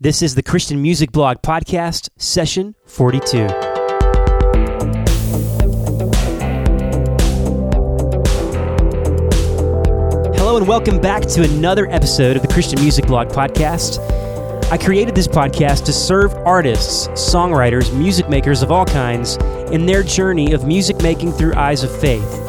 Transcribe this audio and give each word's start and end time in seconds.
This 0.00 0.22
is 0.22 0.36
the 0.36 0.44
Christian 0.44 0.80
Music 0.80 1.10
Blog 1.10 1.38
Podcast, 1.38 2.08
session 2.18 2.76
42. 2.86 3.48
Hello, 10.36 10.56
and 10.56 10.68
welcome 10.68 11.00
back 11.00 11.22
to 11.22 11.42
another 11.42 11.90
episode 11.90 12.36
of 12.36 12.42
the 12.42 12.48
Christian 12.48 12.80
Music 12.80 13.08
Blog 13.08 13.26
Podcast. 13.30 13.98
I 14.70 14.78
created 14.78 15.16
this 15.16 15.26
podcast 15.26 15.84
to 15.86 15.92
serve 15.92 16.32
artists, 16.46 17.08
songwriters, 17.08 17.92
music 17.92 18.28
makers 18.28 18.62
of 18.62 18.70
all 18.70 18.84
kinds 18.84 19.34
in 19.72 19.84
their 19.84 20.04
journey 20.04 20.52
of 20.52 20.64
music 20.64 21.02
making 21.02 21.32
through 21.32 21.54
eyes 21.54 21.82
of 21.82 21.90
faith. 22.00 22.47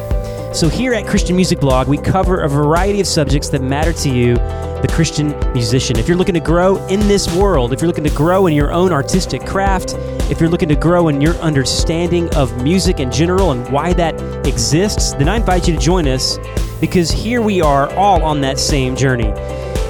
So, 0.52 0.68
here 0.68 0.92
at 0.94 1.06
Christian 1.06 1.36
Music 1.36 1.60
Blog, 1.60 1.86
we 1.86 1.96
cover 1.96 2.40
a 2.40 2.48
variety 2.48 3.00
of 3.00 3.06
subjects 3.06 3.48
that 3.50 3.62
matter 3.62 3.92
to 3.92 4.10
you, 4.10 4.34
the 4.34 4.90
Christian 4.92 5.28
musician. 5.52 5.96
If 5.96 6.08
you're 6.08 6.16
looking 6.16 6.34
to 6.34 6.40
grow 6.40 6.84
in 6.88 6.98
this 7.06 7.32
world, 7.36 7.72
if 7.72 7.80
you're 7.80 7.86
looking 7.86 8.02
to 8.02 8.10
grow 8.10 8.48
in 8.48 8.54
your 8.54 8.72
own 8.72 8.90
artistic 8.90 9.46
craft, 9.46 9.94
if 10.28 10.40
you're 10.40 10.48
looking 10.48 10.68
to 10.68 10.74
grow 10.74 11.06
in 11.06 11.20
your 11.20 11.34
understanding 11.36 12.28
of 12.34 12.64
music 12.64 12.98
in 12.98 13.12
general 13.12 13.52
and 13.52 13.72
why 13.72 13.92
that 13.92 14.20
exists, 14.44 15.12
then 15.14 15.28
I 15.28 15.36
invite 15.36 15.68
you 15.68 15.74
to 15.76 15.80
join 15.80 16.08
us 16.08 16.36
because 16.80 17.12
here 17.12 17.42
we 17.42 17.60
are 17.60 17.88
all 17.94 18.20
on 18.24 18.40
that 18.40 18.58
same 18.58 18.96
journey. 18.96 19.30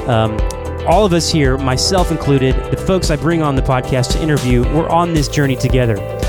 Um, 0.08 0.38
all 0.86 1.06
of 1.06 1.14
us 1.14 1.30
here, 1.30 1.56
myself 1.56 2.10
included, 2.10 2.54
the 2.70 2.76
folks 2.76 3.10
I 3.10 3.16
bring 3.16 3.40
on 3.40 3.56
the 3.56 3.62
podcast 3.62 4.12
to 4.12 4.22
interview, 4.22 4.62
we're 4.74 4.90
on 4.90 5.14
this 5.14 5.26
journey 5.26 5.56
together. 5.56 6.19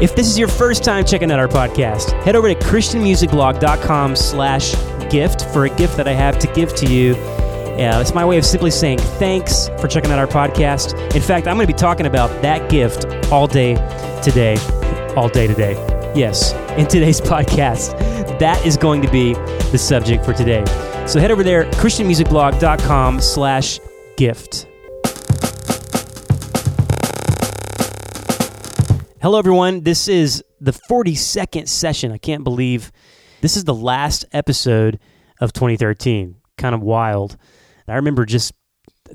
If 0.00 0.16
this 0.16 0.26
is 0.28 0.38
your 0.38 0.48
first 0.48 0.82
time 0.82 1.04
checking 1.04 1.30
out 1.30 1.38
our 1.38 1.46
podcast, 1.46 2.12
head 2.22 2.34
over 2.34 2.48
to 2.48 2.54
christianmusicblog.com 2.54 4.16
slash 4.16 4.74
gift 5.10 5.44
for 5.52 5.66
a 5.66 5.70
gift 5.76 5.98
that 5.98 6.08
I 6.08 6.12
have 6.12 6.38
to 6.38 6.46
give 6.54 6.74
to 6.76 6.86
you. 6.86 7.14
Uh, 7.14 8.00
it's 8.00 8.14
my 8.14 8.24
way 8.24 8.38
of 8.38 8.46
simply 8.46 8.70
saying 8.70 8.98
thanks 8.98 9.68
for 9.78 9.88
checking 9.88 10.10
out 10.10 10.18
our 10.18 10.26
podcast. 10.26 10.94
In 11.14 11.20
fact, 11.20 11.46
I'm 11.46 11.56
going 11.56 11.66
to 11.66 11.72
be 11.72 11.78
talking 11.78 12.06
about 12.06 12.28
that 12.40 12.70
gift 12.70 13.04
all 13.30 13.46
day 13.46 13.74
today. 14.22 14.56
All 15.16 15.28
day 15.28 15.46
today. 15.46 15.72
Yes, 16.14 16.54
in 16.78 16.86
today's 16.86 17.20
podcast. 17.20 17.98
That 18.38 18.64
is 18.64 18.78
going 18.78 19.02
to 19.02 19.10
be 19.10 19.34
the 19.70 19.78
subject 19.78 20.24
for 20.24 20.32
today. 20.32 20.64
So 21.06 21.20
head 21.20 21.30
over 21.30 21.42
there, 21.42 21.64
christianmusicblog.com 21.72 23.20
slash 23.20 23.80
gift. 24.16 24.66
Hello, 29.22 29.38
everyone. 29.38 29.82
This 29.82 30.08
is 30.08 30.42
the 30.62 30.72
42nd 30.72 31.68
session. 31.68 32.10
I 32.10 32.16
can't 32.16 32.42
believe 32.42 32.90
this 33.42 33.58
is 33.58 33.64
the 33.64 33.74
last 33.74 34.24
episode 34.32 34.98
of 35.42 35.52
2013. 35.52 36.36
Kind 36.56 36.74
of 36.74 36.80
wild. 36.80 37.36
I 37.86 37.96
remember 37.96 38.24
just 38.24 38.54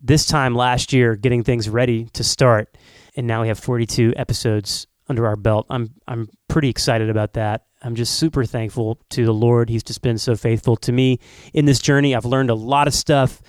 this 0.04 0.28
time 0.28 0.54
last 0.54 0.94
year 0.94 1.16
getting 1.16 1.44
things 1.44 1.68
ready 1.68 2.06
to 2.14 2.24
start, 2.24 2.78
and 3.18 3.26
now 3.26 3.42
we 3.42 3.48
have 3.48 3.58
42 3.58 4.14
episodes 4.16 4.86
under 5.10 5.26
our 5.26 5.36
belt. 5.36 5.66
I'm 5.72 5.96
I'm 6.08 6.30
pretty 6.50 6.70
excited 6.70 7.10
about 7.10 7.34
that. 7.34 7.66
I'm 7.82 7.96
just 7.96 8.20
super 8.20 8.46
thankful 8.46 9.00
to 9.10 9.26
the 9.26 9.34
Lord. 9.34 9.70
He's 9.70 9.82
just 9.82 10.04
been 10.04 10.20
so 10.20 10.36
faithful 10.36 10.76
to 10.78 10.92
me 10.92 11.20
in 11.52 11.66
this 11.66 11.80
journey. 11.80 12.14
I've 12.14 12.26
learned 12.26 12.52
a 12.52 12.56
lot 12.56 12.88
of 12.88 12.94
stuff. 12.94 13.42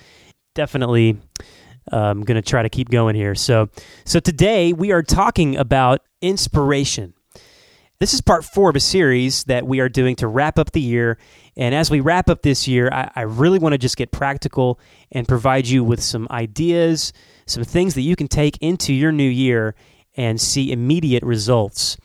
Definitely 0.55 1.19
um, 1.91 2.01
I'm 2.01 2.21
going 2.23 2.41
to 2.41 2.41
try 2.41 2.63
to 2.63 2.69
keep 2.69 2.89
going 2.89 3.15
here. 3.15 3.35
So, 3.35 3.69
so 4.05 4.19
today 4.19 4.73
we 4.73 4.91
are 4.91 5.03
talking 5.03 5.55
about 5.55 6.01
inspiration. 6.21 7.13
This 7.99 8.13
is 8.13 8.21
part 8.21 8.45
four 8.45 8.69
of 8.69 8.75
a 8.75 8.79
series 8.79 9.43
that 9.45 9.65
we 9.65 9.79
are 9.79 9.89
doing 9.89 10.15
to 10.17 10.27
wrap 10.27 10.59
up 10.59 10.71
the 10.71 10.81
year. 10.81 11.17
And 11.55 11.73
as 11.73 11.89
we 11.89 11.99
wrap 11.99 12.29
up 12.29 12.43
this 12.43 12.67
year, 12.67 12.89
I, 12.91 13.09
I 13.15 13.21
really 13.21 13.57
want 13.57 13.73
to 13.73 13.79
just 13.79 13.97
get 13.97 14.11
practical 14.11 14.79
and 15.11 15.27
provide 15.27 15.67
you 15.67 15.83
with 15.83 16.03
some 16.03 16.27
ideas, 16.29 17.11
some 17.47 17.63
things 17.63 17.95
that 17.95 18.01
you 18.01 18.15
can 18.15 18.27
take 18.27 18.57
into 18.61 18.93
your 18.93 19.11
new 19.11 19.27
year 19.27 19.73
and 20.15 20.39
see 20.39 20.71
immediate 20.71 21.23
results. 21.23 21.97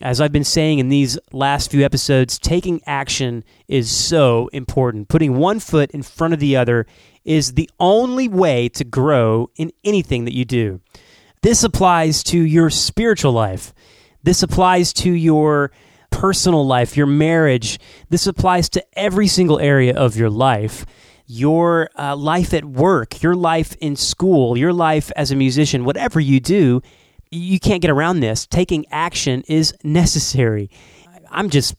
As 0.00 0.20
I've 0.20 0.32
been 0.32 0.44
saying 0.44 0.78
in 0.78 0.88
these 0.88 1.18
last 1.32 1.70
few 1.70 1.84
episodes, 1.84 2.38
taking 2.38 2.80
action 2.86 3.44
is 3.68 3.90
so 3.90 4.48
important. 4.52 5.08
Putting 5.08 5.36
one 5.36 5.60
foot 5.60 5.90
in 5.90 6.02
front 6.02 6.32
of 6.34 6.40
the 6.40 6.56
other 6.56 6.86
is 7.24 7.52
the 7.52 7.70
only 7.78 8.28
way 8.28 8.68
to 8.70 8.84
grow 8.84 9.50
in 9.56 9.72
anything 9.84 10.24
that 10.24 10.34
you 10.34 10.44
do. 10.44 10.80
This 11.44 11.62
applies 11.62 12.22
to 12.22 12.40
your 12.40 12.70
spiritual 12.70 13.32
life. 13.32 13.74
This 14.22 14.42
applies 14.42 14.94
to 14.94 15.12
your 15.12 15.72
personal 16.08 16.66
life, 16.66 16.96
your 16.96 17.06
marriage. 17.06 17.78
This 18.08 18.26
applies 18.26 18.70
to 18.70 18.98
every 18.98 19.26
single 19.26 19.60
area 19.60 19.94
of 19.94 20.16
your 20.16 20.30
life. 20.30 20.86
Your 21.26 21.90
uh, 21.98 22.16
life 22.16 22.54
at 22.54 22.64
work, 22.64 23.22
your 23.22 23.34
life 23.34 23.76
in 23.82 23.94
school, 23.94 24.56
your 24.56 24.72
life 24.72 25.12
as 25.16 25.30
a 25.30 25.36
musician, 25.36 25.84
whatever 25.84 26.18
you 26.18 26.40
do, 26.40 26.80
you 27.30 27.60
can't 27.60 27.82
get 27.82 27.90
around 27.90 28.20
this. 28.20 28.46
Taking 28.46 28.86
action 28.90 29.44
is 29.46 29.74
necessary. 29.84 30.70
I'm 31.30 31.50
just 31.50 31.74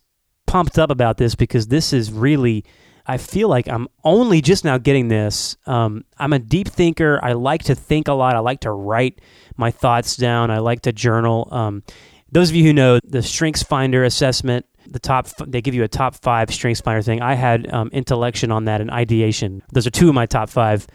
pumped 0.46 0.78
up 0.78 0.92
about 0.92 1.16
this 1.16 1.34
because 1.34 1.66
this 1.66 1.92
is 1.92 2.12
really 2.12 2.64
I 3.08 3.18
feel 3.18 3.48
like 3.48 3.68
I'm 3.68 3.88
only 4.02 4.40
just 4.40 4.64
now 4.64 4.78
getting 4.78 5.08
this. 5.08 5.56
Um, 5.66 6.04
I'm 6.18 6.32
a 6.32 6.38
deep 6.38 6.68
thinker. 6.68 7.20
I 7.22 7.34
like 7.34 7.64
to 7.64 7.74
think 7.74 8.08
a 8.08 8.12
lot. 8.12 8.34
I 8.34 8.40
like 8.40 8.60
to 8.60 8.72
write 8.72 9.20
my 9.56 9.70
thoughts 9.70 10.16
down. 10.16 10.50
I 10.50 10.58
like 10.58 10.82
to 10.82 10.92
journal. 10.92 11.48
Um, 11.50 11.82
those 12.30 12.50
of 12.50 12.56
you 12.56 12.64
who 12.64 12.72
know 12.72 12.98
the 13.04 13.22
Strengths 13.22 13.62
Finder 13.62 14.04
assessment, 14.04 14.66
the 14.86 14.98
top 14.98 15.28
they 15.46 15.60
give 15.60 15.74
you 15.74 15.84
a 15.84 15.88
top 15.88 16.14
five 16.14 16.52
Strengths 16.52 16.80
Finder 16.80 17.02
thing. 17.02 17.22
I 17.22 17.34
had 17.34 17.72
um, 17.72 17.90
intellection 17.92 18.50
on 18.50 18.66
that 18.66 18.80
and 18.80 18.90
ideation. 18.90 19.62
Those 19.72 19.86
are 19.86 19.90
two 19.90 20.08
of 20.08 20.14
my 20.14 20.26
top 20.26 20.50
five 20.50 20.86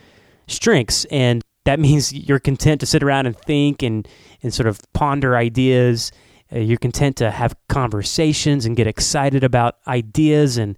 strengths, 0.48 1.06
and 1.06 1.44
that 1.66 1.80
means 1.88 2.14
you're 2.14 2.40
content 2.40 2.82
to 2.82 2.86
sit 2.86 3.04
around 3.04 3.26
and 3.26 3.38
think 3.38 3.84
and 3.84 4.08
and 4.44 4.54
sort 4.54 4.68
of 4.68 4.80
ponder 4.94 5.36
ideas. 5.36 6.12
Uh, 6.54 6.60
you're 6.60 6.78
content 6.78 7.16
to 7.18 7.32
have 7.32 7.56
conversations 7.70 8.66
and 8.66 8.76
get 8.76 8.88
excited 8.88 9.44
about 9.44 9.78
ideas 9.88 10.58
and 10.58 10.78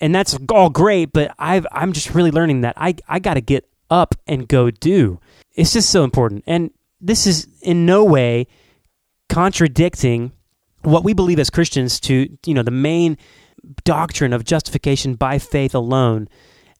and 0.00 0.14
that's 0.14 0.36
all 0.50 0.70
great, 0.70 1.12
but 1.12 1.34
I've, 1.38 1.66
I'm 1.72 1.92
just 1.92 2.14
really 2.14 2.30
learning 2.30 2.62
that 2.62 2.74
I, 2.76 2.94
I 3.08 3.18
got 3.20 3.34
to 3.34 3.40
get 3.40 3.68
up 3.90 4.14
and 4.26 4.48
go 4.48 4.70
do. 4.70 5.20
It's 5.54 5.72
just 5.72 5.90
so 5.90 6.04
important. 6.04 6.44
And 6.46 6.70
this 7.04 7.26
is 7.26 7.46
in 7.62 7.86
no 7.86 8.04
way 8.04 8.46
contradicting 9.28 10.32
what 10.82 11.04
we 11.04 11.14
believe 11.14 11.38
as 11.38 11.50
Christians 11.50 12.00
to, 12.00 12.28
you 12.46 12.54
know, 12.54 12.62
the 12.62 12.70
main 12.70 13.16
doctrine 13.84 14.32
of 14.32 14.44
justification 14.44 15.14
by 15.14 15.38
faith 15.38 15.74
alone. 15.74 16.28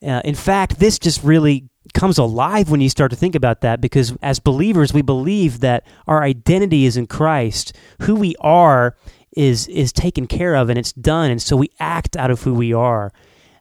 Uh, 0.02 0.20
in 0.24 0.34
fact, 0.34 0.78
this 0.78 0.98
just 0.98 1.22
really 1.24 1.68
comes 1.94 2.18
alive 2.18 2.70
when 2.70 2.80
you 2.80 2.88
start 2.88 3.10
to 3.10 3.16
think 3.16 3.34
about 3.34 3.60
that 3.62 3.80
because 3.80 4.16
as 4.22 4.38
believers, 4.38 4.92
we 4.92 5.02
believe 5.02 5.60
that 5.60 5.86
our 6.06 6.22
identity 6.22 6.84
is 6.84 6.96
in 6.96 7.06
Christ. 7.06 7.74
Who 8.02 8.14
we 8.14 8.34
are 8.40 8.96
is 9.36 9.66
is 9.68 9.92
taken 9.92 10.26
care 10.26 10.54
of 10.54 10.70
and 10.70 10.78
it's 10.78 10.92
done 10.92 11.30
and 11.30 11.42
so 11.42 11.56
we 11.56 11.68
act 11.80 12.16
out 12.16 12.30
of 12.30 12.42
who 12.42 12.54
we 12.54 12.72
are 12.72 13.12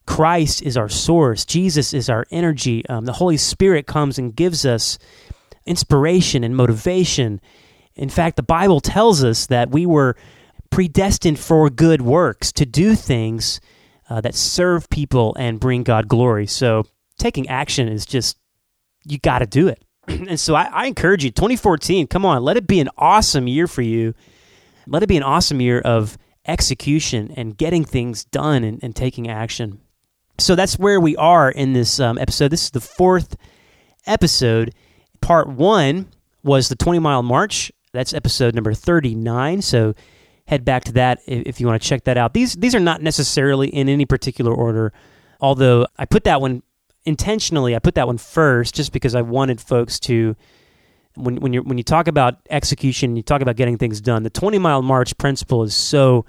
christ 0.05 0.61
is 0.61 0.77
our 0.77 0.89
source 0.89 1.45
jesus 1.45 1.93
is 1.93 2.09
our 2.09 2.25
energy 2.29 2.85
um, 2.89 3.05
the 3.05 3.13
holy 3.13 3.37
spirit 3.37 3.87
comes 3.87 4.19
and 4.19 4.35
gives 4.35 4.65
us 4.65 4.99
inspiration 5.65 6.43
and 6.43 6.55
motivation 6.55 7.39
in 7.95 8.09
fact 8.09 8.35
the 8.35 8.43
bible 8.43 8.79
tells 8.79 9.23
us 9.23 9.47
that 9.47 9.71
we 9.71 9.85
were 9.85 10.15
predestined 10.69 11.39
for 11.39 11.69
good 11.69 12.01
works 12.01 12.51
to 12.51 12.65
do 12.65 12.95
things 12.95 13.61
uh, 14.09 14.19
that 14.19 14.35
serve 14.35 14.89
people 14.89 15.35
and 15.39 15.59
bring 15.59 15.83
god 15.83 16.07
glory 16.07 16.47
so 16.47 16.85
taking 17.17 17.47
action 17.47 17.87
is 17.87 18.05
just 18.05 18.37
you 19.05 19.17
got 19.19 19.39
to 19.39 19.45
do 19.45 19.67
it 19.67 19.83
and 20.07 20.39
so 20.39 20.55
I, 20.55 20.63
I 20.65 20.85
encourage 20.85 21.23
you 21.23 21.31
2014 21.31 22.07
come 22.07 22.25
on 22.25 22.43
let 22.43 22.57
it 22.57 22.67
be 22.67 22.79
an 22.79 22.89
awesome 22.97 23.47
year 23.47 23.67
for 23.67 23.81
you 23.81 24.13
let 24.87 25.03
it 25.03 25.07
be 25.07 25.17
an 25.17 25.23
awesome 25.23 25.61
year 25.61 25.79
of 25.79 26.17
execution 26.45 27.33
and 27.35 27.57
getting 27.57 27.85
things 27.85 28.25
done 28.25 28.63
and, 28.63 28.79
and 28.83 28.95
taking 28.95 29.29
action. 29.29 29.79
So 30.39 30.55
that's 30.55 30.79
where 30.79 30.99
we 30.99 31.15
are 31.15 31.49
in 31.49 31.73
this 31.73 31.99
um, 31.99 32.17
episode. 32.17 32.49
This 32.49 32.63
is 32.63 32.71
the 32.71 32.81
fourth 32.81 33.35
episode. 34.05 34.73
Part 35.23 35.47
one 35.47 36.07
was 36.43 36.67
the 36.67 36.75
20 36.75 36.99
mile 36.99 37.23
march. 37.23 37.71
That's 37.93 38.13
episode 38.13 38.55
number 38.55 38.73
39. 38.73 39.61
So 39.61 39.93
head 40.47 40.65
back 40.65 40.83
to 40.85 40.91
that 40.93 41.21
if 41.25 41.61
you 41.61 41.67
want 41.67 41.81
to 41.81 41.87
check 41.87 42.03
that 42.03 42.17
out. 42.17 42.33
These 42.33 42.55
these 42.55 42.75
are 42.75 42.79
not 42.79 43.01
necessarily 43.01 43.69
in 43.69 43.87
any 43.87 44.05
particular 44.05 44.53
order, 44.53 44.91
although 45.39 45.87
I 45.97 46.05
put 46.05 46.25
that 46.25 46.41
one 46.41 46.61
intentionally. 47.05 47.73
I 47.73 47.79
put 47.79 47.95
that 47.95 48.07
one 48.07 48.17
first 48.17 48.75
just 48.75 48.91
because 48.91 49.15
I 49.15 49.21
wanted 49.21 49.61
folks 49.61 49.97
to 50.01 50.35
when 51.15 51.37
when 51.37 51.53
you 51.53 51.61
when 51.61 51.77
you 51.77 51.83
talk 51.85 52.09
about 52.09 52.39
execution, 52.49 53.15
you 53.15 53.23
talk 53.23 53.41
about 53.41 53.55
getting 53.55 53.77
things 53.77 54.01
done. 54.01 54.23
The 54.23 54.29
20 54.29 54.57
mile 54.57 54.81
march 54.81 55.17
principle 55.17 55.63
is 55.63 55.73
so 55.73 56.25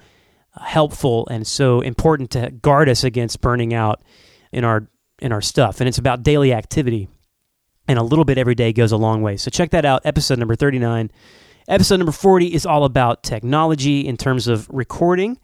helpful 0.53 1.27
and 1.29 1.45
so 1.45 1.81
important 1.81 2.31
to 2.31 2.49
guard 2.49 2.87
us 2.87 3.03
against 3.03 3.41
burning 3.41 3.73
out 3.73 4.01
in 4.53 4.63
our 4.63 4.87
in 5.19 5.33
our 5.33 5.41
stuff. 5.41 5.81
And 5.81 5.87
it's 5.89 5.97
about 5.97 6.23
daily 6.23 6.53
activity. 6.53 7.09
And 7.87 7.99
a 7.99 8.03
little 8.03 8.25
bit 8.25 8.37
every 8.37 8.55
day 8.55 8.73
goes 8.73 8.91
a 8.91 8.97
long 8.97 9.21
way. 9.21 9.37
So 9.37 9.51
check 9.51 9.69
that 9.71 9.85
out, 9.85 10.01
episode 10.05 10.39
number 10.39 10.55
39. 10.55 11.11
Episode 11.67 11.97
number 11.97 12.11
40 12.11 12.53
is 12.53 12.65
all 12.65 12.83
about 12.83 13.23
technology 13.23 14.07
in 14.07 14.17
terms 14.17 14.47
of 14.47 14.67
recording. 14.69 15.39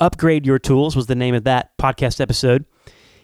Upgrade 0.00 0.46
Your 0.46 0.58
Tools 0.58 0.96
was 0.96 1.06
the 1.06 1.14
name 1.14 1.34
of 1.34 1.44
that 1.44 1.76
podcast 1.78 2.20
episode. 2.20 2.64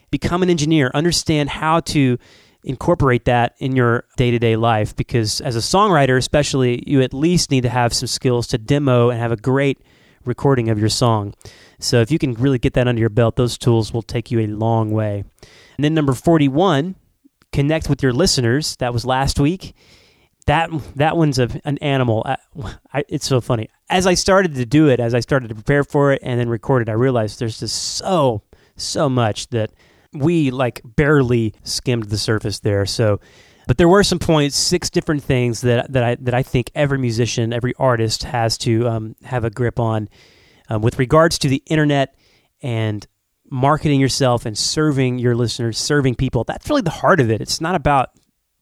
Become 0.09 0.43
an 0.43 0.49
engineer, 0.49 0.91
understand 0.93 1.49
how 1.49 1.79
to 1.81 2.17
incorporate 2.63 3.25
that 3.25 3.55
in 3.59 3.75
your 3.75 4.05
day-to-day 4.17 4.55
life 4.55 4.95
because 4.95 5.41
as 5.41 5.55
a 5.55 5.59
songwriter 5.59 6.17
especially 6.17 6.83
you 6.85 7.01
at 7.01 7.13
least 7.13 7.49
need 7.49 7.61
to 7.61 7.69
have 7.69 7.93
some 7.93 8.05
skills 8.05 8.45
to 8.45 8.57
demo 8.57 9.09
and 9.09 9.19
have 9.19 9.31
a 9.31 9.35
great 9.35 9.79
recording 10.25 10.69
of 10.69 10.77
your 10.77 10.89
song 10.89 11.33
so 11.79 12.01
if 12.01 12.11
you 12.11 12.19
can 12.19 12.33
really 12.35 12.59
get 12.59 12.73
that 12.73 12.87
under 12.87 12.99
your 12.99 13.09
belt 13.09 13.35
those 13.35 13.57
tools 13.57 13.91
will 13.91 14.03
take 14.03 14.29
you 14.29 14.39
a 14.39 14.45
long 14.45 14.91
way 14.91 15.23
and 15.75 15.83
then 15.83 15.95
number 15.95 16.13
41 16.13 16.95
connect 17.51 17.89
with 17.89 18.01
your 18.01 18.13
listeners. 18.13 18.75
That 18.77 18.93
was 18.93 19.05
last 19.05 19.39
week. 19.39 19.75
That 20.47 20.69
that 20.95 21.17
one's 21.17 21.39
a, 21.39 21.49
an 21.65 21.77
animal. 21.79 22.23
I, 22.25 22.37
I, 22.93 23.03
it's 23.07 23.27
so 23.27 23.41
funny. 23.41 23.69
As 23.89 24.07
i 24.07 24.13
started 24.13 24.55
to 24.55 24.65
do 24.65 24.87
it 24.87 25.01
as 25.01 25.13
i 25.13 25.19
started 25.19 25.49
to 25.49 25.55
prepare 25.55 25.83
for 25.83 26.13
it 26.13 26.21
and 26.23 26.39
then 26.39 26.47
record 26.47 26.81
it 26.81 26.89
i 26.89 26.93
realized 26.93 27.39
there's 27.39 27.59
just 27.59 27.97
so 27.97 28.41
so 28.77 29.09
much 29.09 29.49
that 29.49 29.71
we 30.13 30.51
like 30.51 30.81
barely 30.83 31.53
skimmed 31.63 32.05
the 32.05 32.17
surface 32.17 32.59
there. 32.59 32.85
So, 32.85 33.19
but 33.67 33.77
there 33.77 33.87
were 33.87 34.03
some 34.03 34.19
points, 34.19 34.57
six 34.57 34.89
different 34.89 35.23
things 35.23 35.61
that 35.61 35.91
that 35.93 36.03
I 36.03 36.15
that 36.15 36.33
I 36.33 36.43
think 36.43 36.71
every 36.75 36.97
musician, 36.97 37.53
every 37.53 37.73
artist 37.77 38.23
has 38.23 38.57
to 38.59 38.87
um, 38.87 39.15
have 39.23 39.45
a 39.45 39.49
grip 39.49 39.79
on 39.79 40.09
um, 40.69 40.81
with 40.81 40.99
regards 40.99 41.39
to 41.39 41.49
the 41.49 41.63
internet 41.67 42.15
and 42.61 43.05
marketing 43.51 43.99
yourself 43.99 44.45
and 44.45 44.57
serving 44.57 45.19
your 45.19 45.35
listeners, 45.35 45.77
serving 45.77 46.15
people. 46.15 46.43
That's 46.45 46.67
really 46.69 46.81
the 46.81 46.89
heart 46.89 47.19
of 47.19 47.29
it. 47.29 47.41
It's 47.41 47.61
not 47.61 47.75
about 47.75 48.09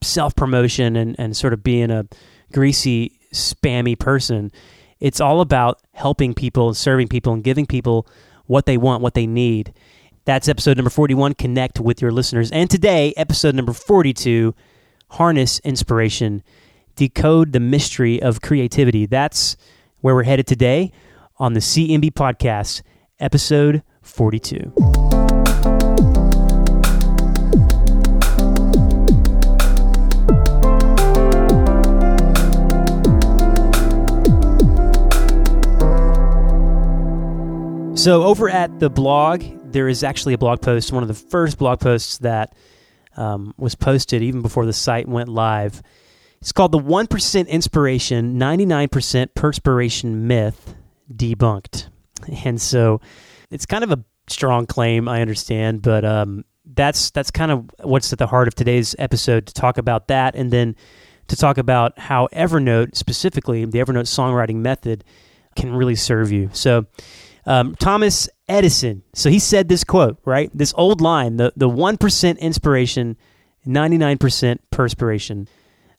self 0.02 0.34
promotion 0.34 0.96
and 0.96 1.16
and 1.18 1.34
sort 1.34 1.54
of 1.54 1.62
being 1.62 1.90
a 1.90 2.06
greasy, 2.52 3.18
spammy 3.32 3.98
person. 3.98 4.50
It's 4.98 5.20
all 5.20 5.40
about 5.40 5.80
helping 5.92 6.34
people 6.34 6.68
and 6.68 6.76
serving 6.76 7.08
people 7.08 7.32
and 7.32 7.42
giving 7.42 7.64
people 7.64 8.06
what 8.46 8.66
they 8.66 8.76
want, 8.76 9.02
what 9.02 9.14
they 9.14 9.26
need. 9.26 9.72
That's 10.26 10.48
episode 10.48 10.76
number 10.76 10.90
41, 10.90 11.34
Connect 11.34 11.80
with 11.80 12.02
Your 12.02 12.10
Listeners. 12.10 12.50
And 12.50 12.68
today, 12.68 13.14
episode 13.16 13.54
number 13.54 13.72
42, 13.72 14.54
Harness 15.12 15.60
Inspiration, 15.60 16.42
Decode 16.96 17.52
the 17.52 17.60
Mystery 17.60 18.20
of 18.20 18.42
Creativity. 18.42 19.06
That's 19.06 19.56
where 20.00 20.14
we're 20.14 20.24
headed 20.24 20.46
today 20.46 20.92
on 21.38 21.54
the 21.54 21.60
CMB 21.60 22.10
Podcast, 22.12 22.82
episode 23.18 23.82
42. 24.02 24.72
So, 37.96 38.22
over 38.22 38.48
at 38.48 38.80
the 38.80 38.88
blog, 38.88 39.44
there 39.72 39.86
is 39.86 40.02
actually 40.02 40.32
a 40.32 40.38
blog 40.38 40.62
post, 40.62 40.90
one 40.90 41.02
of 41.02 41.08
the 41.08 41.14
first 41.14 41.58
blog 41.58 41.80
posts 41.80 42.16
that 42.18 42.54
um, 43.16 43.54
was 43.58 43.74
posted 43.74 44.22
even 44.22 44.40
before 44.40 44.64
the 44.64 44.72
site 44.72 45.06
went 45.06 45.28
live. 45.28 45.82
It's 46.40 46.52
called 46.52 46.72
The 46.72 46.78
1% 46.78 47.48
Inspiration, 47.48 48.38
99% 48.38 49.34
Perspiration 49.34 50.26
Myth 50.26 50.74
Debunked. 51.14 51.88
And 52.44 52.58
so 52.58 53.02
it's 53.50 53.66
kind 53.66 53.84
of 53.84 53.90
a 53.90 54.04
strong 54.28 54.66
claim, 54.66 55.08
I 55.08 55.20
understand, 55.20 55.82
but 55.82 56.04
um, 56.04 56.44
that's 56.64 57.10
that's 57.10 57.30
kind 57.30 57.50
of 57.50 57.70
what's 57.82 58.12
at 58.12 58.18
the 58.18 58.26
heart 58.26 58.48
of 58.48 58.54
today's 58.54 58.94
episode 58.98 59.46
to 59.46 59.54
talk 59.54 59.78
about 59.78 60.08
that 60.08 60.34
and 60.36 60.50
then 60.50 60.76
to 61.28 61.36
talk 61.36 61.58
about 61.58 61.98
how 61.98 62.28
Evernote, 62.32 62.96
specifically 62.96 63.64
the 63.64 63.78
Evernote 63.78 64.06
songwriting 64.06 64.56
method, 64.56 65.04
can 65.56 65.74
really 65.74 65.94
serve 65.94 66.32
you. 66.32 66.50
So, 66.52 66.86
um, 67.46 67.74
Thomas 67.76 68.28
Edison. 68.48 69.02
So 69.14 69.30
he 69.30 69.38
said 69.38 69.68
this 69.68 69.84
quote, 69.84 70.18
right? 70.24 70.50
This 70.52 70.74
old 70.76 71.00
line, 71.00 71.36
the, 71.36 71.52
the 71.56 71.68
1% 71.68 72.38
inspiration, 72.38 73.16
99% 73.66 74.58
perspiration. 74.70 75.48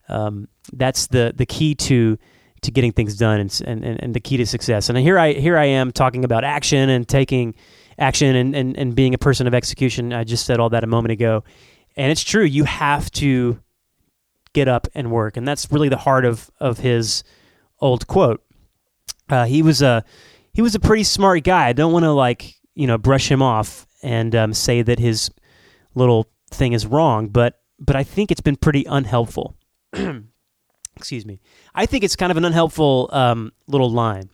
Um, 0.10 0.48
that's 0.74 1.08
the, 1.08 1.34
the 1.36 1.46
key 1.46 1.76
to 1.76 2.18
to 2.62 2.72
getting 2.72 2.92
things 2.92 3.16
done 3.16 3.40
and, 3.40 3.62
and, 3.66 3.84
and 4.04 4.14
the 4.14 4.20
key 4.20 4.38
to 4.38 4.46
success. 4.46 4.90
And 4.90 4.98
here 4.98 5.18
I 5.18 5.34
here 5.34 5.58
I 5.58 5.66
am 5.66 5.92
talking 5.92 6.24
about 6.24 6.44
action 6.44 6.90
and 6.90 7.08
taking 7.08 7.56
action 7.98 8.36
and, 8.36 8.56
and, 8.56 8.78
and 8.78 8.96
being 8.96 9.14
a 9.14 9.18
person 9.18 9.48
of 9.48 9.54
execution. 9.54 10.14
I 10.14 10.24
just 10.24 10.46
said 10.46 10.60
all 10.60 10.70
that 10.70 10.84
a 10.84 10.88
moment 10.88 11.12
ago. 11.12 11.44
And 11.96 12.12
it's 12.12 12.24
true, 12.24 12.44
you 12.44 12.64
have 12.64 13.12
to 13.12 13.60
get 14.54 14.68
up 14.68 14.88
and 14.96 15.12
work. 15.12 15.38
And 15.38 15.48
that's 15.48 15.72
really 15.72 15.90
the 15.90 15.98
heart 15.98 16.26
of, 16.26 16.50
of 16.60 16.80
his 16.80 17.24
old 17.80 18.08
quote. 18.08 18.44
Uh, 19.30 19.46
he 19.46 19.62
was 19.62 19.82
a 19.82 20.04
he 20.54 20.62
was 20.62 20.76
a 20.76 20.80
pretty 20.80 21.04
smart 21.04 21.44
guy. 21.44 21.68
I 21.68 21.74
don't 21.74 21.94
want 21.94 22.04
to 22.04 22.12
like 22.12 22.56
you 22.76 22.88
know 22.88 22.98
brush 22.98 23.32
him 23.32 23.42
off 23.42 23.88
and 24.04 24.36
um, 24.36 24.54
say 24.54 24.82
that 24.82 25.00
his 25.00 25.30
little 25.96 26.30
thing 26.50 26.74
is 26.74 26.86
wrong, 26.86 27.30
but 27.30 27.60
but 27.80 27.96
I 27.96 28.04
think 28.04 28.32
it's 28.32 28.42
been 28.42 28.58
pretty 28.58 28.86
unhelpful. 28.86 29.56
Excuse 31.02 31.26
me. 31.26 31.42
I 31.74 31.88
think 31.88 32.04
it's 32.04 32.16
kind 32.16 32.32
of 32.32 32.38
an 32.38 32.46
unhelpful 32.46 33.10
um, 33.12 33.52
little 33.68 33.90
line, 33.90 34.30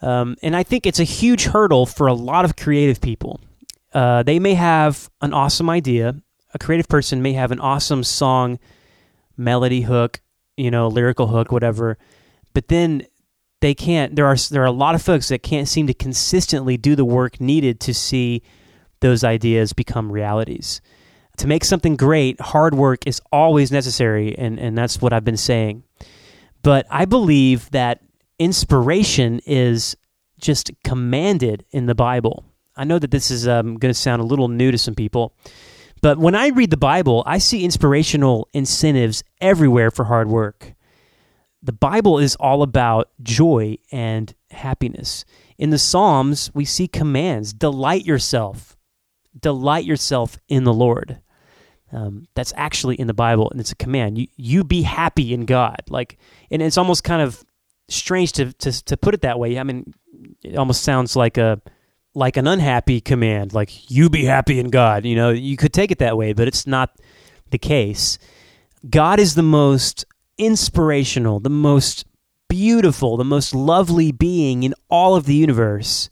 um, 0.00 0.36
and 0.42 0.56
I 0.56 0.64
think 0.64 0.86
it's 0.86 0.98
a 0.98 1.04
huge 1.04 1.44
hurdle 1.44 1.86
for 1.86 2.08
a 2.08 2.14
lot 2.14 2.44
of 2.44 2.56
creative 2.56 3.00
people. 3.00 3.40
Uh, 3.92 4.24
they 4.24 4.40
may 4.40 4.54
have 4.54 5.08
an 5.20 5.32
awesome 5.32 5.70
idea. 5.70 6.16
A 6.52 6.58
creative 6.58 6.88
person 6.88 7.22
may 7.22 7.32
have 7.34 7.52
an 7.52 7.60
awesome 7.60 8.02
song, 8.02 8.58
melody 9.36 9.82
hook, 9.82 10.20
you 10.56 10.70
know, 10.70 10.88
lyrical 10.88 11.28
hook, 11.28 11.52
whatever. 11.52 11.96
But 12.54 12.66
then 12.66 13.06
they 13.60 13.74
can't 13.74 14.16
there 14.16 14.26
are 14.26 14.36
there 14.50 14.62
are 14.62 14.66
a 14.66 14.72
lot 14.72 14.96
of 14.96 15.02
folks 15.02 15.28
that 15.28 15.44
can't 15.44 15.68
seem 15.68 15.86
to 15.86 15.94
consistently 15.94 16.76
do 16.76 16.96
the 16.96 17.04
work 17.04 17.40
needed 17.40 17.78
to 17.80 17.94
see 17.94 18.42
those 19.00 19.22
ideas 19.22 19.72
become 19.72 20.10
realities 20.10 20.80
to 21.38 21.46
make 21.46 21.64
something 21.64 21.96
great 21.96 22.40
hard 22.40 22.74
work 22.74 23.06
is 23.06 23.20
always 23.32 23.72
necessary 23.72 24.36
and 24.36 24.58
and 24.58 24.76
that's 24.76 25.00
what 25.00 25.12
I've 25.12 25.24
been 25.24 25.36
saying. 25.36 25.84
But 26.62 26.86
I 26.90 27.04
believe 27.04 27.70
that 27.70 28.02
inspiration 28.38 29.40
is 29.46 29.96
just 30.38 30.70
commanded 30.84 31.64
in 31.70 31.86
the 31.86 31.94
Bible. 31.94 32.44
I 32.76 32.84
know 32.84 32.98
that 32.98 33.10
this 33.10 33.30
is 33.30 33.46
um, 33.46 33.76
going 33.76 33.92
to 33.92 33.98
sound 33.98 34.22
a 34.22 34.24
little 34.24 34.48
new 34.48 34.70
to 34.70 34.78
some 34.78 34.94
people 34.94 35.34
but 36.00 36.18
when 36.18 36.34
I 36.34 36.48
read 36.48 36.70
the 36.70 36.76
Bible 36.76 37.22
I 37.26 37.38
see 37.38 37.64
inspirational 37.64 38.48
incentives 38.52 39.22
everywhere 39.40 39.90
for 39.90 40.04
hard 40.04 40.28
work. 40.28 40.74
The 41.64 41.72
Bible 41.72 42.18
is 42.18 42.34
all 42.36 42.62
about 42.62 43.10
joy 43.22 43.78
and 43.92 44.34
happiness. 44.50 45.24
In 45.58 45.70
the 45.70 45.78
Psalms, 45.78 46.50
we 46.52 46.64
see 46.64 46.88
commands 46.88 47.52
delight 47.52 48.04
yourself, 48.04 48.76
delight 49.38 49.84
yourself 49.84 50.38
in 50.48 50.64
the 50.64 50.72
Lord. 50.72 51.20
Um, 51.92 52.26
that's 52.34 52.54
actually 52.56 52.98
in 52.98 53.06
the 53.06 53.14
Bible, 53.14 53.50
and 53.50 53.60
it's 53.60 53.72
a 53.72 53.76
command. 53.76 54.16
You, 54.16 54.26
you 54.36 54.64
be 54.64 54.80
happy 54.82 55.34
in 55.34 55.44
God. 55.44 55.82
Like, 55.90 56.18
and 56.50 56.62
it's 56.62 56.78
almost 56.78 57.04
kind 57.04 57.20
of 57.20 57.44
strange 57.88 58.32
to, 58.32 58.52
to, 58.54 58.84
to 58.84 58.96
put 58.96 59.12
it 59.12 59.20
that 59.22 59.38
way. 59.38 59.58
I 59.58 59.62
mean, 59.62 59.92
it 60.42 60.56
almost 60.56 60.82
sounds 60.82 61.16
like 61.16 61.36
a 61.36 61.60
like 62.14 62.36
an 62.36 62.46
unhappy 62.46 63.00
command, 63.00 63.54
like 63.54 63.90
you 63.90 64.10
be 64.10 64.24
happy 64.24 64.58
in 64.58 64.68
God. 64.68 65.06
You 65.06 65.16
know, 65.16 65.30
you 65.30 65.56
could 65.56 65.72
take 65.72 65.90
it 65.90 65.98
that 65.98 66.16
way, 66.16 66.34
but 66.34 66.46
it's 66.46 66.66
not 66.66 66.94
the 67.50 67.58
case. 67.58 68.18
God 68.88 69.18
is 69.18 69.34
the 69.34 69.42
most 69.42 70.04
inspirational, 70.36 71.40
the 71.40 71.50
most 71.50 72.04
beautiful, 72.48 73.16
the 73.16 73.24
most 73.24 73.54
lovely 73.54 74.12
being 74.12 74.62
in 74.62 74.74
all 74.90 75.16
of 75.16 75.24
the 75.24 75.34
universe. 75.34 76.10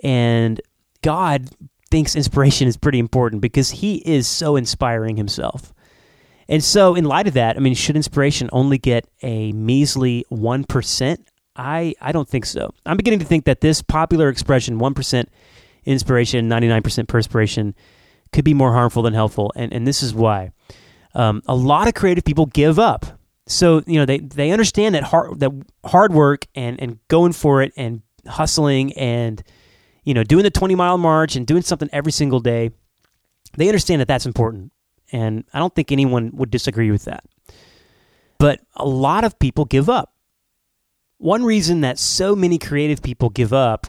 And 0.00 0.60
God 1.02 1.50
thinks 1.96 2.14
inspiration 2.14 2.68
is 2.68 2.76
pretty 2.76 2.98
important 2.98 3.40
because 3.40 3.70
he 3.70 4.02
is 4.04 4.28
so 4.28 4.54
inspiring 4.54 5.16
himself. 5.16 5.72
And 6.46 6.62
so, 6.62 6.94
in 6.94 7.06
light 7.06 7.26
of 7.26 7.32
that, 7.32 7.56
I 7.56 7.60
mean, 7.60 7.74
should 7.74 7.96
inspiration 7.96 8.50
only 8.52 8.76
get 8.76 9.08
a 9.22 9.50
measly 9.52 10.26
1%? 10.30 11.18
I, 11.56 11.94
I 11.98 12.12
don't 12.12 12.28
think 12.28 12.44
so. 12.44 12.74
I'm 12.84 12.98
beginning 12.98 13.20
to 13.20 13.24
think 13.24 13.46
that 13.46 13.62
this 13.62 13.80
popular 13.80 14.28
expression, 14.28 14.78
1% 14.78 15.24
inspiration, 15.86 16.50
99% 16.50 17.08
perspiration, 17.08 17.74
could 18.30 18.44
be 18.44 18.52
more 18.52 18.74
harmful 18.74 19.02
than 19.02 19.14
helpful. 19.14 19.50
And, 19.56 19.72
and 19.72 19.86
this 19.86 20.02
is 20.02 20.12
why. 20.12 20.50
Um, 21.14 21.40
a 21.46 21.56
lot 21.56 21.88
of 21.88 21.94
creative 21.94 22.24
people 22.24 22.44
give 22.44 22.78
up 22.78 23.06
so 23.48 23.80
you 23.86 23.98
know 23.98 24.04
they 24.04 24.18
they 24.18 24.50
understand 24.50 24.96
that 24.96 25.04
hard 25.04 25.38
that 25.38 25.52
hard 25.84 26.12
work 26.12 26.46
and 26.56 26.80
and 26.80 26.98
going 27.06 27.32
for 27.32 27.62
it 27.62 27.72
and 27.76 28.02
hustling 28.26 28.92
and 28.94 29.42
you 30.06 30.14
know 30.14 30.24
doing 30.24 30.44
the 30.44 30.50
20 30.50 30.74
mile 30.74 30.96
march 30.96 31.36
and 31.36 31.46
doing 31.46 31.60
something 31.60 31.90
every 31.92 32.12
single 32.12 32.40
day 32.40 32.70
they 33.56 33.68
understand 33.68 34.00
that 34.00 34.08
that's 34.08 34.26
important. 34.26 34.72
And 35.12 35.44
i 35.52 35.58
don't 35.58 35.74
think 35.74 35.92
anyone 35.92 36.30
would 36.34 36.50
disagree 36.50 36.90
with 36.90 37.04
that. 37.04 37.24
But 38.38 38.60
a 38.74 38.86
lot 38.86 39.24
of 39.24 39.38
people 39.38 39.64
give 39.64 39.88
up. 39.88 40.14
One 41.18 41.44
reason 41.44 41.80
that 41.80 41.98
so 41.98 42.36
many 42.36 42.58
creative 42.58 43.02
people 43.02 43.30
give 43.30 43.52
up 43.52 43.86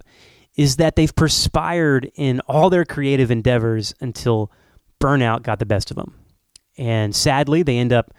is 0.55 0.77
that 0.77 0.95
they've 0.95 1.15
perspired 1.15 2.09
in 2.15 2.39
all 2.41 2.69
their 2.69 2.85
creative 2.85 3.29
endeavors 3.29 3.93
until 3.99 4.51
burnout 4.99 5.43
got 5.43 5.59
the 5.59 5.65
best 5.65 5.91
of 5.91 5.97
them. 5.97 6.15
And 6.77 7.15
sadly 7.15 7.63
they 7.63 7.77
end 7.77 7.93
up 7.93 8.13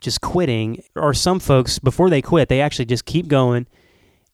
just 0.00 0.20
quitting, 0.20 0.82
or 0.96 1.14
some 1.14 1.38
folks 1.38 1.78
before 1.78 2.10
they 2.10 2.20
quit, 2.20 2.48
they 2.48 2.60
actually 2.60 2.86
just 2.86 3.04
keep 3.04 3.28
going 3.28 3.66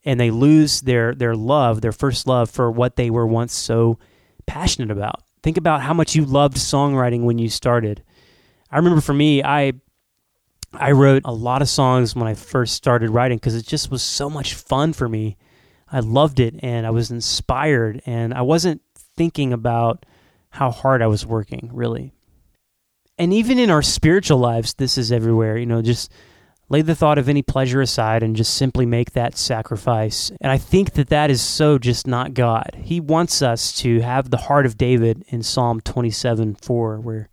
and 0.08 0.18
they 0.18 0.30
lose 0.30 0.80
their 0.80 1.14
their 1.14 1.36
love, 1.36 1.82
their 1.82 1.92
first 1.92 2.26
love 2.26 2.48
for 2.48 2.70
what 2.70 2.96
they 2.96 3.10
were 3.10 3.26
once 3.26 3.52
so 3.52 3.98
passionate 4.46 4.90
about. 4.90 5.22
Think 5.42 5.58
about 5.58 5.82
how 5.82 5.92
much 5.92 6.16
you 6.16 6.24
loved 6.24 6.56
songwriting 6.56 7.24
when 7.24 7.36
you 7.38 7.50
started. 7.50 8.02
I 8.70 8.78
remember 8.78 9.02
for 9.02 9.12
me, 9.12 9.44
I 9.44 9.74
I 10.72 10.92
wrote 10.92 11.22
a 11.26 11.32
lot 11.32 11.60
of 11.60 11.68
songs 11.68 12.16
when 12.16 12.26
I 12.26 12.32
first 12.32 12.72
started 12.72 13.10
writing 13.10 13.36
because 13.36 13.54
it 13.54 13.66
just 13.66 13.90
was 13.90 14.02
so 14.02 14.30
much 14.30 14.54
fun 14.54 14.94
for 14.94 15.10
me. 15.10 15.36
I 15.92 16.00
loved 16.00 16.40
it 16.40 16.54
and 16.62 16.86
I 16.86 16.90
was 16.90 17.10
inspired 17.10 18.00
and 18.06 18.32
I 18.32 18.40
wasn't 18.40 18.80
thinking 19.14 19.52
about 19.52 20.06
how 20.48 20.70
hard 20.70 21.02
I 21.02 21.06
was 21.06 21.26
working, 21.26 21.68
really. 21.70 22.14
And 23.18 23.34
even 23.34 23.58
in 23.58 23.68
our 23.68 23.82
spiritual 23.82 24.38
lives, 24.38 24.72
this 24.72 24.96
is 24.96 25.12
everywhere, 25.12 25.58
you 25.58 25.66
know, 25.66 25.82
just 25.82 26.10
lay 26.68 26.82
the 26.82 26.94
thought 26.94 27.18
of 27.18 27.28
any 27.28 27.42
pleasure 27.42 27.80
aside 27.80 28.22
and 28.22 28.37
just 28.37 28.54
simply 28.54 28.84
make 28.84 29.12
that 29.12 29.37
sacrifice. 29.37 30.30
And 30.40 30.52
I 30.52 30.58
think 30.58 30.92
that 30.94 31.08
that 31.08 31.30
is 31.30 31.40
so 31.40 31.78
just 31.78 32.06
not 32.06 32.34
God. 32.34 32.76
He 32.82 33.00
wants 33.00 33.40
us 33.42 33.72
to 33.78 34.00
have 34.00 34.30
the 34.30 34.37
heart 34.37 34.66
of 34.66 34.76
David 34.76 35.25
in 35.28 35.42
Psalm 35.42 35.80
27 35.80 36.56
4, 36.56 37.00
where, 37.00 37.28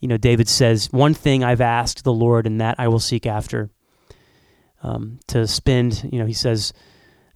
you 0.00 0.08
know, 0.08 0.16
David 0.16 0.48
says, 0.48 0.92
One 0.92 1.14
thing 1.14 1.44
I've 1.44 1.60
asked 1.60 2.04
the 2.04 2.12
Lord, 2.12 2.46
and 2.46 2.60
that 2.60 2.76
I 2.78 2.88
will 2.88 3.00
seek 3.00 3.26
after. 3.26 3.70
Um, 4.82 5.20
to 5.28 5.46
spend, 5.46 6.08
you 6.12 6.18
know, 6.18 6.26
he 6.26 6.34
says, 6.34 6.72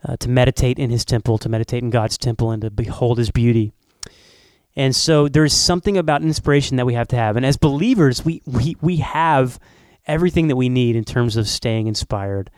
uh, 0.04 0.16
to 0.18 0.28
meditate 0.28 0.78
in 0.78 0.90
his 0.90 1.04
temple, 1.04 1.38
to 1.38 1.49
meditate 1.49 1.82
in 1.82 1.90
God's 1.90 2.18
temple, 2.18 2.50
and 2.50 2.62
to 2.62 2.70
behold 2.70 3.18
his 3.18 3.30
beauty. 3.30 3.72
And 4.76 4.94
so 4.94 5.28
there's 5.28 5.52
something 5.52 5.96
about 5.96 6.22
inspiration 6.22 6.76
that 6.76 6.87
we 6.87 6.94
have 6.94 7.08
to 7.08 7.16
have. 7.16 7.37
And 7.37 7.44
as 7.44 7.56
believers, 7.56 8.25
we, 8.25 8.42
we, 8.46 8.76
we 8.80 8.99
have 8.99 9.58
everything 10.07 10.49
that 10.49 10.57
we 10.57 10.69
need 10.69 10.97
in 10.97 11.04
terms 11.04 11.37
of 11.37 11.49
staying 11.49 11.87
inspired 11.87 12.50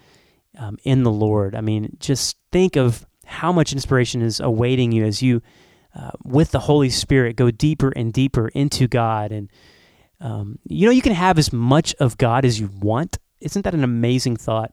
um, 0.58 0.78
in 0.84 1.02
the 1.02 1.10
Lord. 1.10 1.54
I 1.54 1.60
mean, 1.60 1.96
just 1.98 2.36
think 2.50 2.76
of 2.76 3.06
how 3.24 3.52
much 3.52 3.72
inspiration 3.72 4.22
is 4.22 4.40
awaiting 4.40 4.92
you 4.92 5.04
as 5.04 5.22
you, 5.22 5.42
uh, 5.94 6.10
with 6.24 6.50
the 6.50 6.60
Holy 6.60 6.90
Spirit, 6.90 7.36
go 7.36 7.50
deeper 7.50 7.92
and 7.94 8.12
deeper 8.12 8.48
into 8.48 8.88
God. 8.88 9.32
And, 9.32 9.50
um, 10.20 10.58
you 10.64 10.86
know, 10.86 10.92
you 10.92 11.02
can 11.02 11.14
have 11.14 11.38
as 11.38 11.52
much 11.52 11.94
of 11.94 12.18
God 12.18 12.44
as 12.44 12.60
you 12.60 12.70
want. 12.80 13.18
Isn't 13.40 13.62
that 13.62 13.74
an 13.74 13.84
amazing 13.84 14.36
thought? 14.36 14.72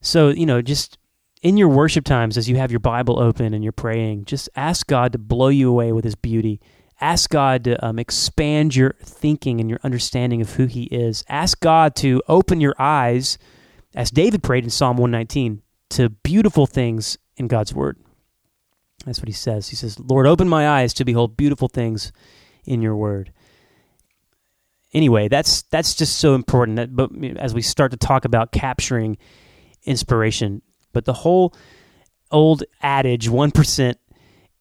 So, 0.00 0.28
you 0.28 0.46
know, 0.46 0.62
just 0.62 0.98
in 1.42 1.56
your 1.56 1.68
worship 1.68 2.04
times, 2.04 2.36
as 2.36 2.48
you 2.48 2.56
have 2.56 2.70
your 2.70 2.80
Bible 2.80 3.18
open 3.18 3.54
and 3.54 3.62
you're 3.62 3.72
praying, 3.72 4.24
just 4.24 4.48
ask 4.56 4.86
God 4.86 5.12
to 5.12 5.18
blow 5.18 5.48
you 5.48 5.68
away 5.68 5.92
with 5.92 6.04
His 6.04 6.14
beauty 6.14 6.60
Ask 7.00 7.30
God 7.30 7.64
to 7.64 7.84
um, 7.84 7.98
expand 7.98 8.74
your 8.74 8.94
thinking 9.02 9.60
and 9.60 9.70
your 9.70 9.78
understanding 9.84 10.40
of 10.40 10.54
who 10.54 10.66
He 10.66 10.84
is. 10.84 11.24
Ask 11.28 11.60
God 11.60 11.94
to 11.96 12.22
open 12.28 12.60
your 12.60 12.74
eyes, 12.78 13.38
as 13.94 14.10
David 14.10 14.42
prayed 14.42 14.64
in 14.64 14.70
Psalm 14.70 14.96
119, 14.96 15.62
to 15.90 16.08
beautiful 16.08 16.66
things 16.66 17.16
in 17.36 17.46
God's 17.46 17.72
Word. 17.72 17.98
That's 19.06 19.20
what 19.20 19.28
he 19.28 19.34
says. 19.34 19.68
He 19.68 19.76
says, 19.76 19.98
Lord, 19.98 20.26
open 20.26 20.48
my 20.48 20.68
eyes 20.68 20.92
to 20.94 21.04
behold 21.04 21.36
beautiful 21.36 21.68
things 21.68 22.12
in 22.64 22.82
your 22.82 22.96
Word. 22.96 23.32
Anyway, 24.92 25.28
that's 25.28 25.62
that's 25.62 25.94
just 25.94 26.18
so 26.18 26.34
important. 26.34 26.76
That, 26.76 26.96
but 26.96 27.10
as 27.36 27.54
we 27.54 27.62
start 27.62 27.90
to 27.92 27.96
talk 27.96 28.24
about 28.24 28.52
capturing 28.52 29.18
inspiration, 29.84 30.62
but 30.92 31.04
the 31.04 31.12
whole 31.12 31.54
old 32.30 32.64
adage, 32.82 33.28
one 33.28 33.50
percent 33.50 33.98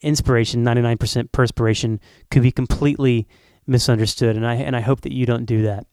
inspiration, 0.02 0.64
99% 0.64 1.32
perspiration 1.32 2.00
could 2.32 2.42
be 2.42 2.52
completely 2.52 3.28
misunderstood. 3.66 4.36
And 4.36 4.46
I, 4.46 4.56
and 4.56 4.76
I 4.76 4.82
hope 4.82 5.02
that 5.02 5.12
you 5.12 5.26
don't 5.26 5.46
do 5.46 5.64
that. 5.64 5.86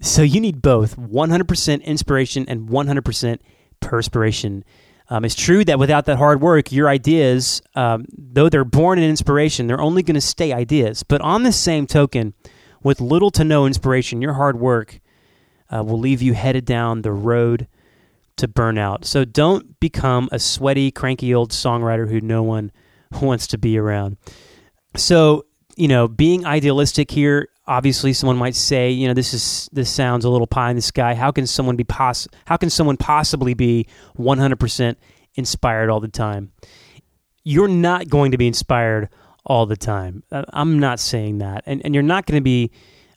So 0.00 0.22
you 0.22 0.40
need 0.40 0.62
both 0.62 0.96
100% 0.96 1.84
inspiration 1.84 2.44
and 2.48 2.68
100% 2.68 3.38
perspiration. 3.80 4.64
Um, 5.08 5.24
it's 5.24 5.34
true 5.34 5.64
that 5.64 5.78
without 5.78 6.06
that 6.06 6.16
hard 6.16 6.40
work, 6.40 6.72
your 6.72 6.88
ideas, 6.88 7.60
um, 7.74 8.06
though 8.16 8.48
they're 8.48 8.64
born 8.64 8.98
in 8.98 9.08
inspiration, 9.08 9.66
they're 9.66 9.80
only 9.80 10.02
going 10.02 10.14
to 10.14 10.20
stay 10.20 10.52
ideas. 10.52 11.02
But 11.02 11.20
on 11.20 11.42
the 11.42 11.52
same 11.52 11.86
token, 11.86 12.34
with 12.82 13.00
little 13.00 13.30
to 13.32 13.44
no 13.44 13.66
inspiration, 13.66 14.22
your 14.22 14.32
hard 14.34 14.58
work 14.58 15.00
uh, 15.70 15.82
will 15.84 15.98
leave 15.98 16.22
you 16.22 16.34
headed 16.34 16.64
down 16.64 17.02
the 17.02 17.12
road 17.12 17.68
to 18.36 18.48
burnout. 18.48 19.04
So 19.04 19.24
don't 19.24 19.78
become 19.80 20.28
a 20.32 20.38
sweaty, 20.38 20.90
cranky 20.90 21.34
old 21.34 21.50
songwriter 21.50 22.08
who 22.08 22.20
no 22.20 22.42
one 22.42 22.72
wants 23.22 23.46
to 23.48 23.58
be 23.58 23.78
around. 23.78 24.16
So, 24.96 25.46
you 25.76 25.88
know, 25.88 26.08
being 26.08 26.44
idealistic 26.44 27.10
here, 27.10 27.48
obviously 27.66 28.12
someone 28.12 28.36
might 28.36 28.54
say, 28.54 28.90
you 28.90 29.08
know, 29.08 29.14
this 29.14 29.32
is 29.32 29.68
this 29.72 29.90
sounds 29.90 30.24
a 30.24 30.30
little 30.30 30.46
pie 30.46 30.70
in 30.70 30.76
the 30.76 30.82
sky. 30.82 31.14
How 31.14 31.30
can 31.30 31.46
someone 31.46 31.76
be 31.76 31.84
poss- 31.84 32.28
how 32.46 32.56
can 32.56 32.70
someone 32.70 32.96
possibly 32.96 33.54
be 33.54 33.86
100% 34.18 34.96
inspired 35.34 35.90
all 35.90 36.00
the 36.00 36.08
time? 36.08 36.52
You're 37.44 37.68
not 37.68 38.08
going 38.08 38.32
to 38.32 38.38
be 38.38 38.46
inspired 38.46 39.08
all 39.44 39.66
the 39.66 39.76
time. 39.76 40.22
Uh, 40.30 40.44
I'm 40.52 40.78
not 40.78 41.00
saying 41.00 41.38
that. 41.38 41.64
And 41.66 41.80
and 41.84 41.94
you're 41.94 42.02
not 42.02 42.26
going 42.26 42.38
to 42.38 42.44
be 42.44 42.70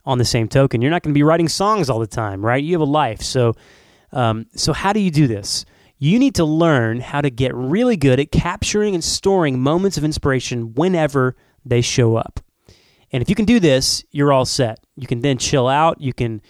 on 0.05 0.17
the 0.19 0.25
same 0.25 0.47
token, 0.47 0.81
you're 0.81 0.91
not 0.91 1.01
going 1.01 1.13
to 1.13 1.17
be 1.17 1.23
writing 1.23 1.47
songs 1.47 1.89
all 1.89 1.99
the 1.99 2.07
time, 2.07 2.45
right? 2.45 2.63
You 2.63 2.73
have 2.73 2.81
a 2.81 2.91
life. 2.91 3.21
So 3.21 3.55
um, 4.15 4.47
so, 4.55 4.73
how 4.73 4.93
do 4.93 4.99
you 4.99 5.11
do 5.11 5.27
this? 5.27 5.65
You 5.99 6.17
need 6.19 6.35
to 6.35 6.45
learn 6.45 7.01
how 7.01 7.21
to 7.21 7.29
get 7.29 7.53
really 7.53 7.97
good 7.97 8.19
at 8.19 8.31
capturing 8.31 8.95
and 8.95 9.03
storing 9.03 9.59
moments 9.59 9.97
of 9.97 10.03
inspiration 10.03 10.73
whenever 10.73 11.35
they 11.63 11.81
show 11.81 12.15
up. 12.15 12.39
And 13.11 13.21
if 13.21 13.29
you 13.29 13.35
can 13.35 13.45
do 13.45 13.59
this, 13.59 14.03
you're 14.11 14.33
all 14.33 14.45
set. 14.45 14.79
You 14.95 15.07
can 15.07 15.21
then 15.21 15.37
chill 15.37 15.67
out. 15.67 16.01
You 16.01 16.13
can 16.13 16.41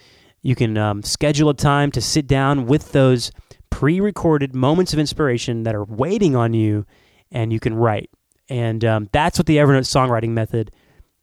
you 0.42 0.54
can 0.54 0.78
um, 0.78 1.02
schedule 1.02 1.50
a 1.50 1.54
time 1.54 1.90
to 1.92 2.00
sit 2.00 2.28
down 2.28 2.66
with 2.66 2.92
those 2.92 3.32
pre-recorded 3.70 4.54
moments 4.54 4.92
of 4.92 4.98
inspiration 4.98 5.64
that 5.64 5.74
are 5.74 5.84
waiting 5.84 6.36
on 6.36 6.54
you, 6.54 6.86
and 7.32 7.52
you 7.52 7.58
can 7.58 7.74
write. 7.74 8.10
And 8.48 8.84
um, 8.84 9.08
that's 9.12 9.38
what 9.38 9.46
the 9.46 9.56
Evernote 9.56 9.80
songwriting 9.80 10.30
method 10.30 10.70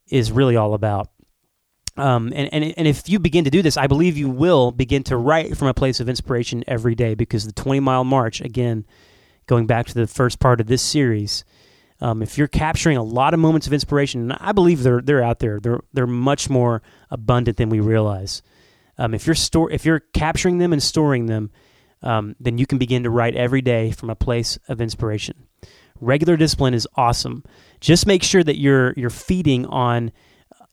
is 0.08 0.30
really 0.30 0.56
all 0.56 0.74
about. 0.74 1.08
Um, 1.96 2.32
and, 2.34 2.52
and, 2.52 2.74
and 2.76 2.88
if 2.88 3.08
you 3.08 3.18
begin 3.18 3.44
to 3.44 3.50
do 3.50 3.62
this, 3.62 3.76
I 3.76 3.86
believe 3.86 4.16
you 4.16 4.28
will 4.28 4.72
begin 4.72 5.04
to 5.04 5.16
write 5.16 5.56
from 5.56 5.68
a 5.68 5.74
place 5.74 6.00
of 6.00 6.08
inspiration 6.08 6.64
every 6.66 6.94
day 6.94 7.14
because 7.14 7.46
the 7.46 7.52
20 7.52 7.80
mile 7.80 8.04
march, 8.04 8.40
again, 8.40 8.84
going 9.46 9.66
back 9.66 9.86
to 9.86 9.94
the 9.94 10.06
first 10.06 10.40
part 10.40 10.60
of 10.60 10.66
this 10.66 10.82
series, 10.82 11.44
um, 12.00 12.20
if 12.22 12.36
you're 12.36 12.48
capturing 12.48 12.96
a 12.96 13.02
lot 13.02 13.32
of 13.32 13.40
moments 13.40 13.66
of 13.66 13.72
inspiration, 13.72 14.22
and 14.22 14.32
I 14.40 14.52
believe 14.52 14.82
they're, 14.82 15.00
they're 15.00 15.22
out 15.22 15.38
there, 15.38 15.60
they're, 15.60 15.80
they're 15.92 16.06
much 16.06 16.50
more 16.50 16.82
abundant 17.10 17.56
than 17.56 17.68
we 17.68 17.80
realize. 17.80 18.42
Um, 18.98 19.14
if, 19.14 19.26
you're 19.26 19.34
store, 19.34 19.70
if 19.70 19.84
you're 19.84 20.00
capturing 20.00 20.58
them 20.58 20.72
and 20.72 20.82
storing 20.82 21.26
them, 21.26 21.50
um, 22.02 22.34
then 22.40 22.58
you 22.58 22.66
can 22.66 22.78
begin 22.78 23.04
to 23.04 23.10
write 23.10 23.36
every 23.36 23.62
day 23.62 23.92
from 23.92 24.10
a 24.10 24.16
place 24.16 24.58
of 24.68 24.80
inspiration. 24.80 25.46
Regular 26.00 26.36
discipline 26.36 26.74
is 26.74 26.88
awesome. 26.96 27.44
Just 27.80 28.06
make 28.06 28.22
sure 28.22 28.42
that 28.42 28.58
you're, 28.58 28.92
you're 28.94 29.10
feeding 29.10 29.64
on 29.66 30.10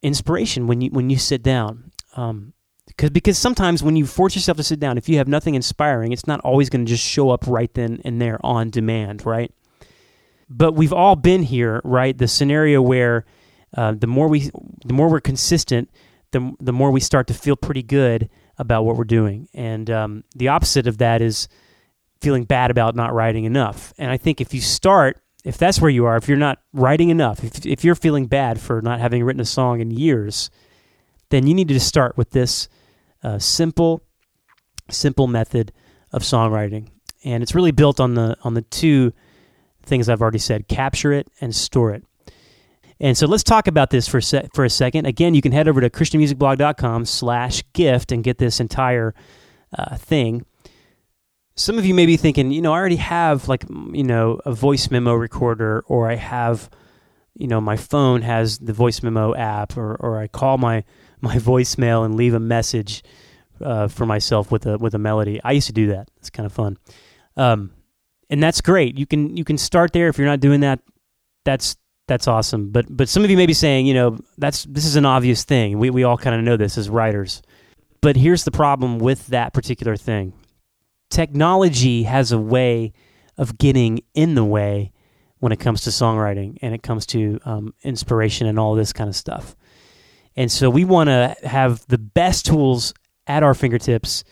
inspiration 0.01 0.67
when 0.67 0.81
you 0.81 0.89
when 0.91 1.10
you 1.10 1.17
sit 1.17 1.43
down. 1.43 1.91
Um, 2.15 2.53
because 2.88 3.10
because 3.10 3.38
sometimes 3.38 3.81
when 3.84 3.96
you 3.96 4.05
force 4.05 4.36
yourself 4.36 4.58
to 4.58 4.63
sit 4.63 4.79
down, 4.79 4.98
if 4.98 5.08
you 5.08 5.17
have 5.17 5.27
nothing 5.27 5.55
inspiring, 5.55 6.12
it's 6.12 6.27
not 6.27 6.39
always 6.41 6.70
going 6.70 6.86
to 6.86 6.89
just 6.89 7.05
show 7.05 7.29
up 7.29 7.46
right 7.48 7.74
then 7.74 8.01
and 8.03 8.22
there 8.22 8.39
on 8.46 8.70
demand, 8.70 9.25
right? 9.25 9.51
But 10.50 10.74
we've 10.74 10.91
all 10.93 11.15
been 11.15 11.43
here, 11.43 11.79
right? 11.84 12.17
The 12.17 12.27
scenario 12.27 12.81
where 12.81 13.25
uh, 13.75 13.93
the 13.93 14.08
more 14.08 14.27
we 14.27 14.51
the 14.86 14.93
more 14.93 15.10
we're 15.10 15.22
consistent, 15.22 15.89
the 16.31 16.53
the 16.60 16.74
more 16.74 16.91
we 16.91 17.00
start 17.00 17.27
to 17.27 17.34
feel 17.34 17.55
pretty 17.55 17.84
good 17.84 18.29
about 18.58 18.84
what 18.84 18.98
we're 18.98 19.03
doing, 19.05 19.48
and 19.53 19.89
um, 19.89 20.24
the 20.36 20.50
opposite 20.50 20.88
of 20.88 20.98
that 20.98 21.22
is 21.22 21.48
feeling 22.20 22.43
bad 22.43 22.70
about 22.70 22.96
not 22.96 23.13
writing 23.13 23.46
enough. 23.46 23.93
And 23.98 24.12
I 24.12 24.17
think 24.17 24.41
if 24.41 24.53
you 24.53 24.62
start 24.62 25.17
if 25.43 25.57
that's 25.57 25.81
where 25.81 25.89
you 25.89 26.05
are, 26.05 26.17
if 26.17 26.27
you're 26.27 26.38
not 26.38 26.60
writing 26.74 27.10
enough, 27.10 27.43
if, 27.43 27.65
if 27.65 27.83
you're 27.83 27.95
feeling 27.95 28.27
bad 28.27 28.60
for 28.60 28.79
not 28.81 29.00
having 29.00 29.24
written 29.24 29.41
a 29.41 29.45
song 29.45 29.81
in 29.81 29.89
years, 29.91 30.50
then 31.29 31.48
you 31.48 31.53
need 31.53 31.69
to 31.69 31.79
start 31.79 32.17
with 32.17 32.31
this 32.31 32.67
uh, 33.24 33.39
simple, 33.39 34.03
simple 34.89 35.27
method 35.27 35.71
of 36.12 36.24
songwriting, 36.24 36.89
and 37.24 37.41
it's 37.41 37.55
really 37.55 37.71
built 37.71 38.00
on 38.00 38.15
the 38.15 38.36
on 38.43 38.53
the 38.53 38.62
two 38.63 39.13
things 39.83 40.10
I've 40.10 40.21
already 40.21 40.39
said: 40.39 40.67
capture 40.67 41.13
it 41.13 41.29
and 41.39 41.55
store 41.55 41.91
it. 41.91 42.03
And 43.00 43.17
so 43.17 43.25
let's 43.25 43.43
talk 43.43 43.67
about 43.67 43.89
this 43.89 44.07
for 44.07 44.19
a 44.19 44.50
for 44.53 44.65
a 44.65 44.69
second. 44.69 45.07
Again, 45.07 45.33
you 45.33 45.41
can 45.41 45.53
head 45.53 45.67
over 45.67 45.81
to 45.81 45.89
ChristianMusicBlog.com/slash/gift 45.89 48.12
and 48.12 48.24
get 48.24 48.38
this 48.38 48.60
entire 48.60 49.15
uh, 49.75 49.98
thing 49.98 50.45
some 51.62 51.77
of 51.77 51.86
you 51.86 51.94
may 51.94 52.06
be 52.06 52.18
thinking, 52.18 52.51
you 52.51 52.62
know, 52.62 52.74
I 52.74 52.77
already 52.77 52.96
have 52.98 53.48
like, 53.48 53.65
you 53.70 54.03
know, 54.03 54.39
a 54.46 54.51
voice 54.51 54.89
memo 54.89 55.13
recorder, 55.13 55.84
or 55.88 56.10
I 56.10 56.15
have, 56.15 56.70
you 57.36 57.48
know, 57.48 57.62
my 57.62 57.77
phone 57.77 58.22
has 58.24 58.60
the 58.60 58.74
voice 58.74 59.03
memo 59.03 59.36
app, 59.36 59.77
or, 59.77 59.96
or 59.96 60.20
I 60.20 60.27
call 60.27 60.58
my, 60.58 60.84
my 61.22 61.36
voicemail 61.38 62.03
and 62.03 62.15
leave 62.15 62.34
a 62.34 62.39
message 62.39 63.03
uh, 63.62 63.88
for 63.88 64.06
myself 64.06 64.51
with 64.51 64.65
a 64.65 64.77
with 64.77 64.96
a 64.96 64.98
melody. 64.98 65.39
I 65.44 65.51
used 65.51 65.68
to 65.68 65.74
do 65.74 65.88
that. 65.88 66.10
It's 66.18 66.32
kind 66.32 66.46
of 66.46 66.53
fun, 66.53 66.77
um, 67.38 67.72
and 68.30 68.41
that's 68.41 68.60
great. 68.62 68.98
You 68.98 69.06
can 69.06 69.38
you 69.38 69.44
can 69.44 69.58
start 69.58 69.94
there 69.94 70.08
if 70.08 70.18
you're 70.18 70.27
not 70.27 70.39
doing 70.39 70.62
that. 70.62 70.80
That's 71.46 71.77
that's 72.08 72.27
awesome. 72.27 72.72
But 72.72 72.86
but 72.89 73.08
some 73.08 73.24
of 73.24 73.30
you 73.30 73.38
may 73.38 73.46
be 73.46 73.53
saying, 73.53 73.86
you 73.86 73.94
know, 73.94 74.18
that's 74.38 74.63
this 74.65 74.86
is 74.86 74.96
an 74.96 75.06
obvious 75.06 75.44
thing. 75.44 75.77
We 75.77 75.91
we 75.91 76.03
all 76.03 76.18
kind 76.18 76.36
of 76.36 76.44
know 76.44 76.58
this 76.58 76.77
as 76.77 76.89
writers. 76.89 77.41
But 78.01 78.15
here's 78.15 78.46
the 78.46 78.51
problem 78.51 78.98
with 78.98 79.27
that 79.27 79.53
particular 79.53 79.96
thing 79.96 80.34
technology 81.12 82.03
has 82.03 82.32
a 82.32 82.39
way 82.39 82.94
of 83.38 83.58
getting 83.58 84.01
in 84.13 84.36
the 84.36 84.44
way 84.44 84.91
when 85.39 85.51
it 85.51 85.60
comes 85.60 85.82
to 85.82 85.89
songwriting 85.89 86.58
and 86.62 86.74
it 86.74 86.84
comes 86.84 87.06
to 87.08 87.39
um, 87.46 87.74
inspiration 87.84 88.48
and 88.48 88.60
all 88.60 88.75
this 88.75 88.94
kind 88.94 89.10
of 89.10 89.15
stuff. 89.15 89.56
And 90.36 90.51
so 90.51 90.70
we 90.70 90.86
want 90.86 91.10
to 91.10 91.36
have 91.44 91.86
the 91.88 91.98
best 91.98 92.46
tools 92.46 92.94
at 93.27 93.44
our 93.44 93.53
fingertips 93.53 94.24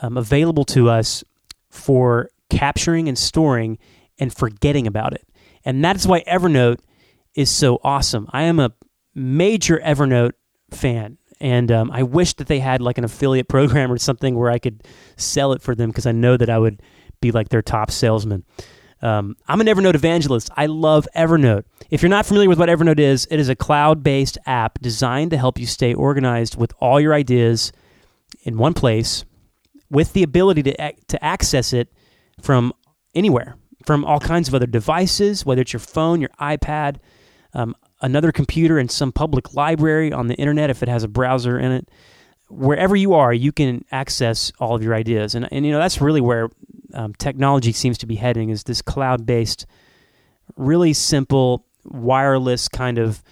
um, 0.00 0.16
available 0.16 0.64
to 0.66 0.88
us 0.88 1.24
for 1.70 2.30
capturing 2.48 3.08
and 3.08 3.18
storing 3.18 3.78
and 4.18 4.32
forgetting 4.34 4.86
about 4.86 5.14
it. 5.14 5.26
And 5.64 5.84
that's 5.84 6.06
why 6.06 6.22
Evernote 6.22 6.78
is 7.34 7.50
so 7.50 7.80
awesome. 7.82 8.28
I 8.30 8.42
am 8.42 8.60
a 8.60 8.72
major 9.14 9.80
Evernote 9.84 10.32
fan. 10.70 11.18
And 11.40 11.72
um, 11.72 11.90
I 11.90 12.02
wish 12.02 12.34
that 12.34 12.48
they 12.48 12.60
had 12.60 12.80
like 12.80 12.98
an 12.98 13.04
affiliate 13.04 13.48
program 13.56 13.90
or 13.90 13.98
something 13.98 14.34
where 14.36 14.50
I 14.50 14.58
could 14.58 14.84
sell 15.16 15.52
it 15.52 15.62
for 15.62 15.74
them 15.74 15.90
because 15.90 16.06
I 16.06 16.12
know 16.12 16.36
that 16.36 16.50
I 16.50 16.58
would 16.58 16.82
be 17.20 17.32
like 17.32 17.48
their 17.48 17.62
top 17.62 17.90
salesman. 17.90 18.44
Um, 19.02 19.36
I'm 19.48 19.60
an 19.60 19.66
Evernote 19.66 19.94
evangelist. 19.94 20.50
I 20.56 20.66
love 20.66 21.08
Evernote. 21.16 21.64
If 21.90 22.02
you're 22.02 22.10
not 22.10 22.26
familiar 22.26 22.48
with 22.48 22.58
what 22.58 22.68
Evernote 22.68 22.98
is, 22.98 23.26
it 23.30 23.40
is 23.40 23.48
a 23.48 23.56
cloud 23.56 24.02
based 24.02 24.36
app 24.46 24.78
designed 24.80 25.30
to 25.30 25.38
help 25.38 25.58
you 25.58 25.66
stay 25.66 25.94
organized 25.94 26.56
with 26.56 26.72
all 26.80 27.00
your 27.00 27.14
ideas 27.14 27.72
in 28.42 28.58
one 28.58 28.74
place 28.74 29.24
with 29.90 30.12
the 30.12 30.22
ability 30.22 30.62
to, 30.62 30.92
to 31.08 31.24
access 31.24 31.72
it 31.72 31.92
from 32.40 32.72
anywhere, 33.14 33.56
from 33.86 34.04
all 34.04 34.20
kinds 34.20 34.48
of 34.48 34.54
other 34.54 34.66
devices, 34.66 35.44
whether 35.44 35.62
it's 35.62 35.72
your 35.72 35.80
phone, 35.80 36.20
your 36.20 36.30
iPad, 36.40 36.96
um, 37.54 37.74
another 38.00 38.32
computer 38.32 38.78
in 38.78 38.88
some 38.88 39.12
public 39.12 39.54
library 39.54 40.12
on 40.12 40.28
the 40.28 40.34
internet 40.34 40.70
if 40.70 40.82
it 40.82 40.88
has 40.88 41.04
a 41.04 41.08
browser 41.08 41.58
in 41.58 41.72
it. 41.72 41.88
Wherever 42.48 42.96
you 42.96 43.14
are, 43.14 43.32
you 43.32 43.52
can 43.52 43.84
access 43.92 44.52
all 44.58 44.74
of 44.74 44.82
your 44.82 44.94
ideas, 44.94 45.34
and 45.34 45.46
and 45.52 45.64
you 45.64 45.70
know 45.70 45.78
that's 45.78 46.00
really 46.00 46.20
where 46.20 46.48
um, 46.94 47.14
technology 47.14 47.72
seems 47.72 47.98
to 47.98 48.06
be 48.06 48.16
heading 48.16 48.50
is 48.50 48.64
this 48.64 48.82
cloud-based, 48.82 49.66
really 50.56 50.92
simple 50.92 51.64
wireless 51.84 52.68
kind 52.68 52.98
of 52.98 53.22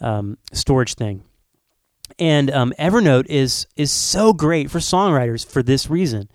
um, 0.00 0.38
storage 0.52 0.94
thing. 0.94 1.24
And 2.18 2.50
um, 2.50 2.72
Evernote 2.78 3.26
is 3.26 3.66
is 3.74 3.90
so 3.90 4.32
great 4.32 4.70
for 4.70 4.78
songwriters 4.78 5.44
for 5.44 5.62
this 5.62 5.90
reason, 5.90 6.28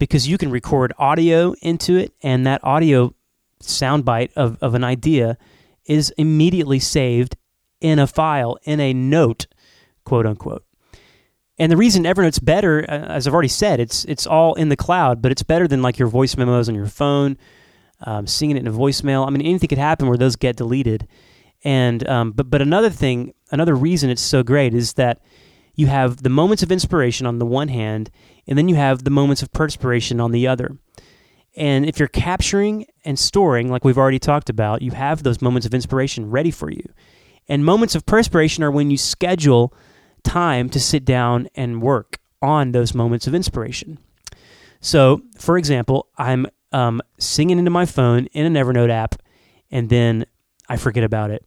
because 0.00 0.26
you 0.26 0.36
can 0.36 0.50
record 0.50 0.92
audio 0.98 1.54
into 1.62 1.96
it, 1.96 2.12
and 2.22 2.44
that 2.46 2.64
audio 2.64 3.14
soundbite 3.62 4.32
of, 4.34 4.56
of 4.60 4.74
an 4.74 4.84
idea 4.84 5.36
is 5.88 6.12
immediately 6.16 6.78
saved 6.78 7.36
in 7.80 7.98
a 7.98 8.06
file, 8.06 8.58
in 8.64 8.78
a 8.78 8.92
note, 8.92 9.46
quote 10.04 10.26
unquote. 10.26 10.64
And 11.58 11.72
the 11.72 11.76
reason 11.76 12.04
Evernote's 12.04 12.38
better, 12.38 12.84
uh, 12.88 13.06
as 13.06 13.26
I've 13.26 13.32
already 13.32 13.48
said, 13.48 13.80
it's 13.80 14.04
it's 14.04 14.26
all 14.26 14.54
in 14.54 14.68
the 14.68 14.76
cloud, 14.76 15.20
but 15.20 15.32
it's 15.32 15.42
better 15.42 15.66
than 15.66 15.82
like 15.82 15.98
your 15.98 16.08
voice 16.08 16.36
memos 16.36 16.68
on 16.68 16.74
your 16.74 16.86
phone, 16.86 17.36
um, 18.02 18.26
singing 18.26 18.56
it 18.56 18.60
in 18.60 18.68
a 18.68 18.72
voicemail. 18.72 19.26
I 19.26 19.30
mean, 19.30 19.42
anything 19.42 19.68
could 19.68 19.78
happen 19.78 20.06
where 20.06 20.18
those 20.18 20.36
get 20.36 20.56
deleted. 20.56 21.08
And 21.64 22.08
um, 22.08 22.30
but 22.30 22.48
but 22.48 22.62
another 22.62 22.90
thing, 22.90 23.34
another 23.50 23.74
reason 23.74 24.10
it's 24.10 24.22
so 24.22 24.44
great 24.44 24.72
is 24.72 24.92
that 24.94 25.20
you 25.74 25.88
have 25.88 26.22
the 26.22 26.28
moments 26.28 26.62
of 26.62 26.70
inspiration 26.70 27.26
on 27.26 27.38
the 27.38 27.46
one 27.46 27.68
hand, 27.68 28.10
and 28.46 28.56
then 28.56 28.68
you 28.68 28.76
have 28.76 29.02
the 29.02 29.10
moments 29.10 29.42
of 29.42 29.52
perspiration 29.52 30.20
on 30.20 30.30
the 30.30 30.46
other. 30.46 30.76
And 31.56 31.86
if 31.86 31.98
you're 31.98 32.08
capturing 32.08 32.86
and 33.04 33.18
storing, 33.18 33.68
like 33.70 33.84
we've 33.84 33.98
already 33.98 34.18
talked 34.18 34.48
about, 34.48 34.82
you 34.82 34.92
have 34.92 35.22
those 35.22 35.42
moments 35.42 35.66
of 35.66 35.74
inspiration 35.74 36.30
ready 36.30 36.50
for 36.50 36.70
you. 36.70 36.84
And 37.48 37.64
moments 37.64 37.94
of 37.94 38.06
perspiration 38.06 38.62
are 38.62 38.70
when 38.70 38.90
you 38.90 38.98
schedule 38.98 39.74
time 40.22 40.68
to 40.70 40.80
sit 40.80 41.04
down 41.04 41.48
and 41.54 41.82
work 41.82 42.18
on 42.42 42.72
those 42.72 42.94
moments 42.94 43.26
of 43.26 43.34
inspiration. 43.34 43.98
So, 44.80 45.22
for 45.38 45.58
example, 45.58 46.08
I'm 46.16 46.46
um, 46.72 47.00
singing 47.18 47.58
into 47.58 47.70
my 47.70 47.86
phone 47.86 48.26
in 48.26 48.46
an 48.46 48.54
Evernote 48.54 48.90
app, 48.90 49.16
and 49.70 49.88
then 49.88 50.26
I 50.68 50.76
forget 50.76 51.02
about 51.02 51.30
it. 51.30 51.44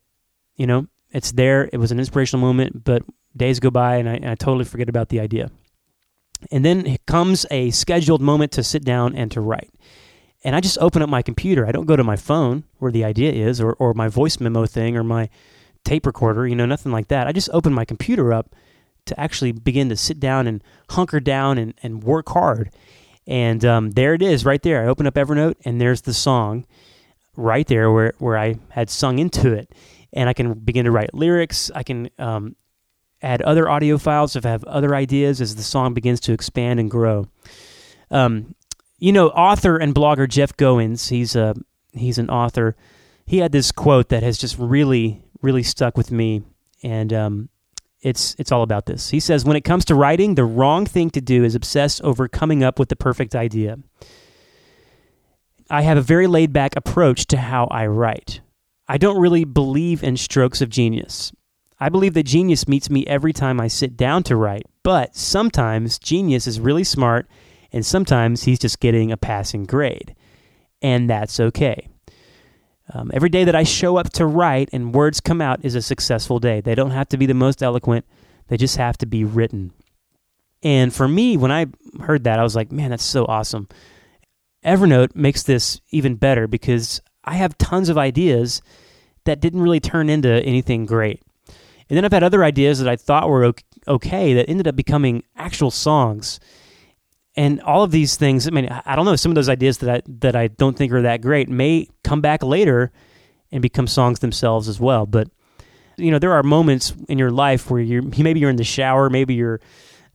You 0.55 0.67
know, 0.67 0.88
it's 1.12 1.31
there. 1.31 1.70
It 1.72 1.77
was 1.77 1.91
an 1.91 2.00
inspirational 2.00 2.46
moment, 2.46 2.84
but 2.84 3.03
days 3.36 3.60
go 3.60 3.70
by, 3.70 3.98
and 3.98 4.10
I, 4.10 4.15
and 4.15 4.29
I 4.29 4.36
totally 4.36 4.65
forget 4.65 4.89
about 4.89 5.10
the 5.10 5.20
idea. 5.20 5.51
And 6.51 6.65
then 6.65 6.98
comes 7.05 7.45
a 7.51 7.71
scheduled 7.71 8.21
moment 8.21 8.51
to 8.53 8.63
sit 8.63 8.83
down 8.83 9.15
and 9.15 9.29
to 9.31 9.41
write 9.41 9.71
and 10.43 10.55
I 10.55 10.60
just 10.60 10.77
open 10.79 11.01
up 11.01 11.10
my 11.10 11.21
computer. 11.21 11.68
I 11.68 11.72
don't 11.72 11.85
go 11.85 11.96
to 11.96 12.03
my 12.03 12.16
phone 12.16 12.63
where 12.79 12.92
the 12.92 13.03
idea 13.03 13.31
is, 13.31 13.61
or, 13.61 13.74
or 13.74 13.94
my 13.94 14.07
voice 14.07 14.39
memo 14.39 14.66
thing, 14.66 14.98
or 14.98 15.03
my 15.03 15.29
tape 15.83 16.05
recorder, 16.05 16.48
you 16.48 16.55
know, 16.55 16.66
nothing 16.66 16.92
like 16.92 17.09
that. 17.09 17.27
I 17.27 17.31
just 17.31 17.50
open 17.53 17.74
my 17.74 17.85
computer 17.85 18.33
up 18.33 18.55
to 19.05 19.20
actually 19.20 19.51
begin 19.51 19.89
to 19.89 19.96
sit 19.96 20.20
down 20.20 20.48
and 20.48 20.63
hunker 20.89 21.20
down 21.20 21.57
and, 21.57 21.74
and 21.83 22.03
work 22.03 22.29
hard. 22.29 22.72
And 23.27 23.63
um, 23.63 23.92
there 23.92 24.13
it 24.13 24.22
is, 24.22 24.46
right 24.46 24.61
there. 24.61 24.83
I 24.83 24.87
open 24.87 25.05
up 25.05 25.13
Evernote, 25.13 25.55
and 25.63 25.79
there's 25.79 26.01
the 26.01 26.13
song 26.13 26.66
right 27.35 27.68
there 27.68 27.92
where, 27.92 28.13
where 28.18 28.37
I 28.37 28.55
had 28.70 28.89
sung 28.89 29.20
into 29.20 29.53
it. 29.53 29.72
And 30.13 30.27
I 30.27 30.33
can 30.33 30.53
begin 30.53 30.85
to 30.85 30.92
write 30.92 31.13
lyrics. 31.13 31.72
I 31.74 31.83
can 31.83 32.09
um, 32.18 32.55
add 33.22 33.42
other 33.42 33.70
audio 33.70 33.98
files 33.98 34.36
if 34.36 34.46
I 34.46 34.50
have 34.50 34.64
other 34.66 34.96
ideas 34.96 35.42
as 35.42 35.55
the 35.55 35.64
song 35.64 35.94
begins 35.94 36.20
to 36.22 36.34
expand 36.34 36.79
and 36.79 36.90
grow. 36.90 37.27
Um, 38.10 38.55
you 38.98 39.12
know, 39.12 39.29
author 39.29 39.77
and 39.77 39.96
blogger 39.96 40.27
Jeff 40.27 40.55
Goins, 40.57 41.10
he's 41.10 41.36
a 41.36 41.55
he's 41.94 42.18
an 42.18 42.29
author. 42.29 42.75
He 43.25 43.38
had 43.38 43.51
this 43.51 43.72
quote 43.72 44.10
that 44.10 44.24
has 44.24 44.38
just 44.38 44.57
really 44.57 45.22
really 45.42 45.64
stuck 45.64 45.98
with 45.98 46.12
me, 46.12 46.44
and 46.84 47.12
um, 47.14 47.50
it's 48.01 48.36
it's 48.38 48.51
all 48.51 48.64
about 48.64 48.86
this. 48.86 49.10
He 49.10 49.20
says, 49.20 49.46
"When 49.46 49.57
it 49.57 49.64
comes 49.64 49.86
to 49.86 49.96
writing, 49.96 50.36
the 50.36 50.46
wrong 50.46 50.86
thing 50.86 51.10
to 51.12 51.22
do 51.22 51.44
is 51.44 51.55
obsess 51.55 52.01
over 52.01 52.27
coming 52.27 52.64
up 52.64 52.79
with 52.79 52.90
the 52.90 52.96
perfect 52.96 53.36
idea." 53.36 53.77
I 55.70 55.84
have 55.84 55.98
a 55.98 56.01
very 56.01 56.27
laid 56.27 56.51
back 56.51 56.75
approach 56.75 57.27
to 57.27 57.38
how 57.38 57.66
I 57.72 57.88
write. 57.88 58.42
I 58.90 58.98
don't 58.98 59.22
really 59.22 59.46
believe 59.46 60.03
in 60.03 60.18
strokes 60.18 60.62
of 60.62 60.68
genius. 60.68 61.31
I 61.81 61.89
believe 61.89 62.13
that 62.13 62.24
genius 62.24 62.67
meets 62.67 62.91
me 62.91 63.07
every 63.07 63.33
time 63.33 63.59
I 63.59 63.67
sit 63.67 63.98
down 63.98 64.22
to 64.24 64.35
write, 64.35 64.67
but 64.83 65.15
sometimes 65.15 65.98
genius 65.98 66.46
is 66.46 66.59
really 66.59 66.83
smart 66.83 67.27
and 67.74 67.83
sometimes 67.83 68.44
he's 68.44 68.59
just 68.59 68.79
getting 68.79 69.11
a 69.11 69.17
passing 69.17 69.63
grade. 69.63 70.15
And 70.83 71.09
that's 71.09 71.39
okay. 71.39 71.87
Um, 72.94 73.09
every 73.15 73.29
day 73.29 73.46
that 73.46 73.55
I 73.55 73.63
show 73.63 73.98
up 73.98 74.11
to 74.13 74.27
write 74.27 74.70
and 74.72 74.94
words 74.94 75.20
come 75.20 75.41
out 75.41 75.65
is 75.65 75.74
a 75.74 75.81
successful 75.81 76.37
day. 76.37 76.61
They 76.61 76.75
don't 76.75 76.91
have 76.91 77.09
to 77.09 77.17
be 77.17 77.25
the 77.25 77.33
most 77.33 77.63
eloquent, 77.63 78.05
they 78.48 78.57
just 78.57 78.77
have 78.77 79.00
to 79.00 79.07
be 79.07 79.24
written. 79.24 79.74
And 80.61 80.94
for 80.94 81.07
me, 81.07 81.35
when 81.35 81.51
I 81.51 81.65
heard 82.01 82.25
that, 82.25 82.37
I 82.37 82.44
was 82.44 82.55
like, 82.55 82.72
man, 82.72 82.91
that's 82.91 83.03
so 83.03 83.25
awesome. 83.25 83.67
Evernote 84.63 85.15
makes 85.15 85.41
this 85.41 85.81
even 85.89 86.13
better 86.13 86.48
because 86.48 87.01
I 87.24 87.37
have 87.37 87.57
tons 87.57 87.89
of 87.89 87.98
ideas 87.98 88.61
that 89.24 89.39
didn't 89.39 89.63
really 89.63 89.79
turn 89.79 90.09
into 90.09 90.29
anything 90.44 90.85
great. 90.85 91.24
And 91.92 91.98
then 91.98 92.06
I've 92.06 92.14
had 92.14 92.24
other 92.24 92.42
ideas 92.42 92.80
that 92.80 92.88
I 92.88 92.96
thought 92.96 93.27
were 93.27 93.54
okay 93.86 94.34
that 94.36 94.50
ended 94.50 94.66
up 94.66 94.77
becoming 94.77 95.24
actual 95.36 95.72
songs. 95.72 96.40
And 97.36 97.60
all 97.64 97.84
of 97.84 97.92
these 97.92 98.16
things 98.16 98.48
i 98.48 98.51
mean 98.51 98.68
i 98.86 98.96
don't 98.96 99.06
know 99.06 99.16
some 99.18 99.32
of 99.32 99.36
those 99.36 99.48
ideas 99.48 99.77
that 99.80 99.90
i 99.90 100.01
that 100.20 100.36
i 100.36 100.48
don't 100.48 100.77
think 100.77 100.92
are 100.92 101.01
that 101.01 101.22
great 101.22 101.48
may 101.48 101.88
come 102.04 102.20
back 102.20 102.44
later 102.44 102.92
and 103.51 103.62
become 103.62 103.88
songs 103.88 104.20
themselves 104.20 104.68
as 104.68 104.80
well. 104.80 105.06
But 105.06 105.30
you 105.98 106.12
know 106.12 106.20
there 106.20 106.32
are 106.32 106.44
moments 106.44 106.94
in 107.10 107.18
your 107.18 107.30
life 107.30 107.70
where 107.70 107.82
you're 107.82 108.01
maybe 108.01 108.40
you're 108.40 108.50
in 108.50 108.56
the 108.56 108.64
shower 108.64 109.10
maybe 109.10 109.34
you're 109.34 109.60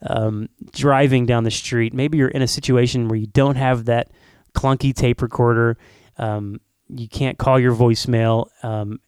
um, 0.01 0.49
driving 0.73 1.27
down 1.27 1.45
the 1.45 1.51
street 1.51 1.93
maybe 1.93 2.17
you're 2.17 2.29
in 2.29 2.41
a 2.41 2.49
situation 2.49 3.09
where 3.09 3.19
you 3.19 3.27
don't 3.27 3.57
have 3.57 3.85
that 3.85 4.11
clunky 4.55 4.95
tape 4.95 5.21
recorder 5.21 5.77
um, 6.17 6.59
you 6.89 7.07
can't 7.07 7.37
call 7.37 7.61
your 7.61 7.75
voicemail 7.75 8.49
um, 8.63 8.99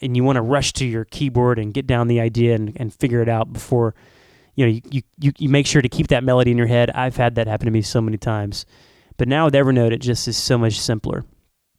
and 0.00 0.16
you 0.16 0.24
want 0.24 0.36
to 0.36 0.42
rush 0.42 0.72
to 0.74 0.84
your 0.84 1.04
keyboard 1.04 1.58
and 1.58 1.72
get 1.72 1.86
down 1.86 2.08
the 2.08 2.20
idea 2.20 2.54
and, 2.54 2.76
and 2.76 2.92
figure 2.92 3.22
it 3.22 3.28
out 3.28 3.52
before 3.52 3.94
you 4.56 4.66
know, 4.66 4.80
you, 4.90 5.02
you, 5.20 5.32
you 5.38 5.48
make 5.48 5.66
sure 5.66 5.82
to 5.82 5.88
keep 5.88 6.08
that 6.08 6.24
melody 6.24 6.50
in 6.50 6.58
your 6.58 6.66
head. 6.66 6.90
I've 6.90 7.16
had 7.16 7.34
that 7.36 7.46
happen 7.46 7.66
to 7.66 7.70
me 7.70 7.82
so 7.82 8.00
many 8.00 8.16
times. 8.16 8.64
But 9.18 9.28
now 9.28 9.44
with 9.44 9.54
Evernote, 9.54 9.92
it 9.92 9.98
just 9.98 10.26
is 10.26 10.36
so 10.36 10.58
much 10.58 10.80
simpler. 10.80 11.24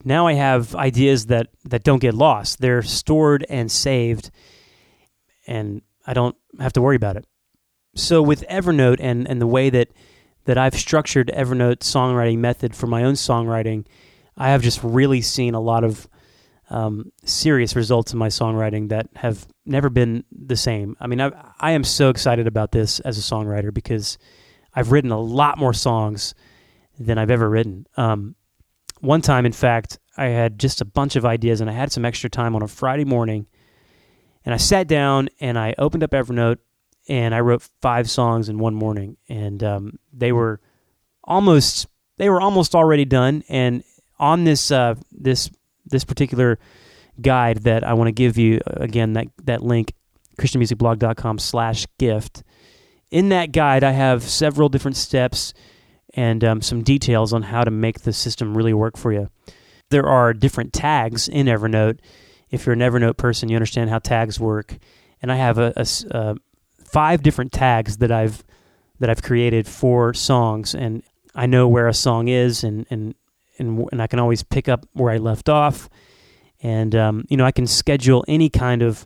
Now 0.06 0.27
I 0.27 0.34
have 0.34 0.75
ideas 0.75 1.25
that, 1.25 1.47
that 1.65 1.84
don't 1.84 1.99
get 1.99 2.13
lost. 2.13 2.60
They're 2.60 2.84
stored 2.84 3.45
and 3.49 3.71
saved, 3.71 4.30
and 5.47 5.82
I 6.06 6.13
don't 6.13 6.36
have 6.60 6.73
to 6.73 6.82
worry 6.82 6.95
about 6.95 7.17
it. 7.17 7.25
So 7.95 8.21
with 8.21 8.47
Evernote 8.47 8.97
and, 8.99 9.27
and 9.27 9.41
the 9.41 9.47
way 9.47 9.71
that, 9.71 9.89
that 10.45 10.58
I've 10.58 10.75
structured 10.75 11.32
Evernote 11.36 11.77
songwriting 11.77 12.38
method 12.38 12.75
for 12.75 12.86
my 12.86 13.03
own 13.03 13.15
songwriting, 13.15 13.86
I 14.38 14.49
have 14.49 14.62
just 14.62 14.84
really 14.84 15.21
seen 15.21 15.56
a 15.56 15.60
lot 15.60 15.84
of 15.84 16.08
um, 16.69 17.12
serious 17.23 17.75
results 17.75 18.13
in 18.13 18.19
my 18.19 18.27
songwriting 18.27 18.89
that 18.89 19.08
have 19.15 19.47
never 19.65 19.89
been 19.89 20.23
the 20.32 20.58
same. 20.58 20.97
I 20.99 21.08
mean, 21.08 21.21
I, 21.21 21.32
I 21.60 21.71
am 21.71 21.84
so 21.84 22.10
excited 22.10 22.47
about 22.47 22.71
this 22.71 22.99
as 23.01 23.17
a 23.17 23.21
songwriter 23.21 23.73
because 23.73 24.17
I've 24.73 24.91
written 24.91 25.12
a 25.12 25.19
lot 25.19 25.58
more 25.58 25.73
songs 25.73 26.36
than 26.99 27.17
I've 27.17 27.32
ever 27.32 27.49
written. 27.49 27.88
Um, 27.95 28.36
one 28.99 29.21
time, 29.21 29.45
in 29.45 29.53
fact, 29.53 29.99
I 30.17 30.25
had 30.25 30.60
just 30.60 30.82
a 30.82 30.86
bunch 30.86 31.15
of 31.15 31.25
ideas 31.25 31.62
and 31.62 31.69
I 31.69 31.73
had 31.73 31.91
some 31.91 32.03
extra 32.03 32.30
time 32.30 32.56
on 32.56 32.63
a 32.63 32.67
Friday 32.67 33.06
morning. 33.06 33.47
And 34.43 34.53
I 34.53 34.58
sat 34.58 34.88
down 34.88 35.30
and 35.39 35.58
I 35.58 35.75
opened 35.77 36.03
up 36.03 36.12
Evernote 36.12 36.58
and 37.08 37.36
I 37.36 37.39
wrote 37.41 37.67
five 37.82 38.10
songs 38.10 38.49
in 38.49 38.58
one 38.58 38.73
morning. 38.73 39.17
And 39.30 39.63
um, 39.63 39.99
they 40.12 40.32
were 40.32 40.60
almost 41.23 41.88
they 42.17 42.30
were 42.30 42.41
almost 42.41 42.73
already 42.73 43.06
done. 43.06 43.43
And 43.47 43.84
on 44.19 44.43
this 44.43 44.71
uh, 44.71 44.95
this 45.12 45.51
this 45.89 46.04
particular 46.04 46.60
guide 47.21 47.58
that 47.63 47.84
I 47.84 47.93
want 47.93 48.08
to 48.08 48.12
give 48.12 48.38
you 48.38 48.62
uh, 48.67 48.84
again 48.84 49.13
that 49.13 49.28
that 49.43 49.63
link 49.63 49.93
christianmusicblog.com 50.39 51.39
slash 51.39 51.88
gift. 51.97 52.43
In 53.10 53.30
that 53.30 53.52
guide, 53.52 53.84
I 53.84 53.91
have 53.91 54.23
several 54.23 54.69
different 54.69 54.97
steps 54.97 55.54
and 56.13 56.43
um, 56.43 56.62
some 56.62 56.84
details 56.84 57.34
on 57.34 57.43
how 57.43 57.63
to 57.63 57.71
make 57.71 58.02
the 58.02 58.13
system 58.13 58.56
really 58.56 58.73
work 58.73 58.97
for 58.97 59.12
you. 59.12 59.30
There 59.89 60.06
are 60.06 60.34
different 60.34 60.73
tags 60.73 61.28
in 61.28 61.47
Evernote. 61.47 62.00
If 62.50 62.65
you're 62.65 62.73
an 62.73 62.80
Evernote 62.80 63.17
person, 63.17 63.50
you 63.50 63.56
understand 63.56 63.89
how 63.89 64.00
tags 64.00 64.39
work. 64.39 64.78
And 65.21 65.32
I 65.32 65.36
have 65.36 65.58
a, 65.58 65.73
a, 65.76 66.15
uh, 66.15 66.36
five 66.84 67.23
different 67.23 67.52
tags 67.52 67.97
that 67.97 68.12
I've 68.12 68.43
that 69.00 69.10
I've 69.10 69.21
created 69.21 69.67
for 69.67 70.13
songs, 70.13 70.73
and 70.73 71.04
I 71.36 71.45
know 71.45 71.67
where 71.67 71.88
a 71.88 71.93
song 71.93 72.28
is, 72.28 72.63
and 72.63 72.86
and 72.89 73.15
and, 73.59 73.87
and 73.91 74.01
I 74.01 74.07
can 74.07 74.19
always 74.19 74.43
pick 74.43 74.67
up 74.69 74.85
where 74.93 75.11
I 75.11 75.17
left 75.17 75.49
off, 75.49 75.89
and 76.61 76.95
um, 76.95 77.25
you 77.29 77.37
know 77.37 77.45
I 77.45 77.51
can 77.51 77.67
schedule 77.67 78.23
any 78.27 78.49
kind 78.49 78.81
of 78.81 79.05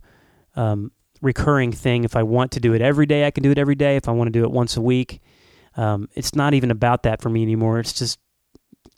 um, 0.55 0.91
recurring 1.21 1.71
thing. 1.71 2.03
If 2.03 2.15
I 2.15 2.23
want 2.23 2.51
to 2.53 2.59
do 2.59 2.73
it 2.73 2.81
every 2.81 3.05
day, 3.05 3.25
I 3.25 3.31
can 3.31 3.43
do 3.43 3.51
it 3.51 3.57
every 3.57 3.75
day. 3.75 3.95
If 3.95 4.07
I 4.07 4.11
want 4.11 4.27
to 4.27 4.31
do 4.31 4.43
it 4.43 4.51
once 4.51 4.77
a 4.77 4.81
week, 4.81 5.21
um, 5.77 6.09
it's 6.13 6.35
not 6.35 6.53
even 6.53 6.71
about 6.71 7.03
that 7.03 7.21
for 7.21 7.29
me 7.29 7.43
anymore. 7.43 7.79
It's 7.79 7.93
just 7.93 8.19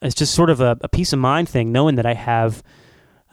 it's 0.01 0.15
just 0.15 0.33
sort 0.33 0.49
of 0.49 0.61
a, 0.61 0.77
a 0.81 0.89
peace 0.89 1.13
of 1.13 1.19
mind 1.19 1.49
thing, 1.49 1.71
knowing 1.71 1.95
that 1.95 2.05
I 2.05 2.13
have 2.13 2.61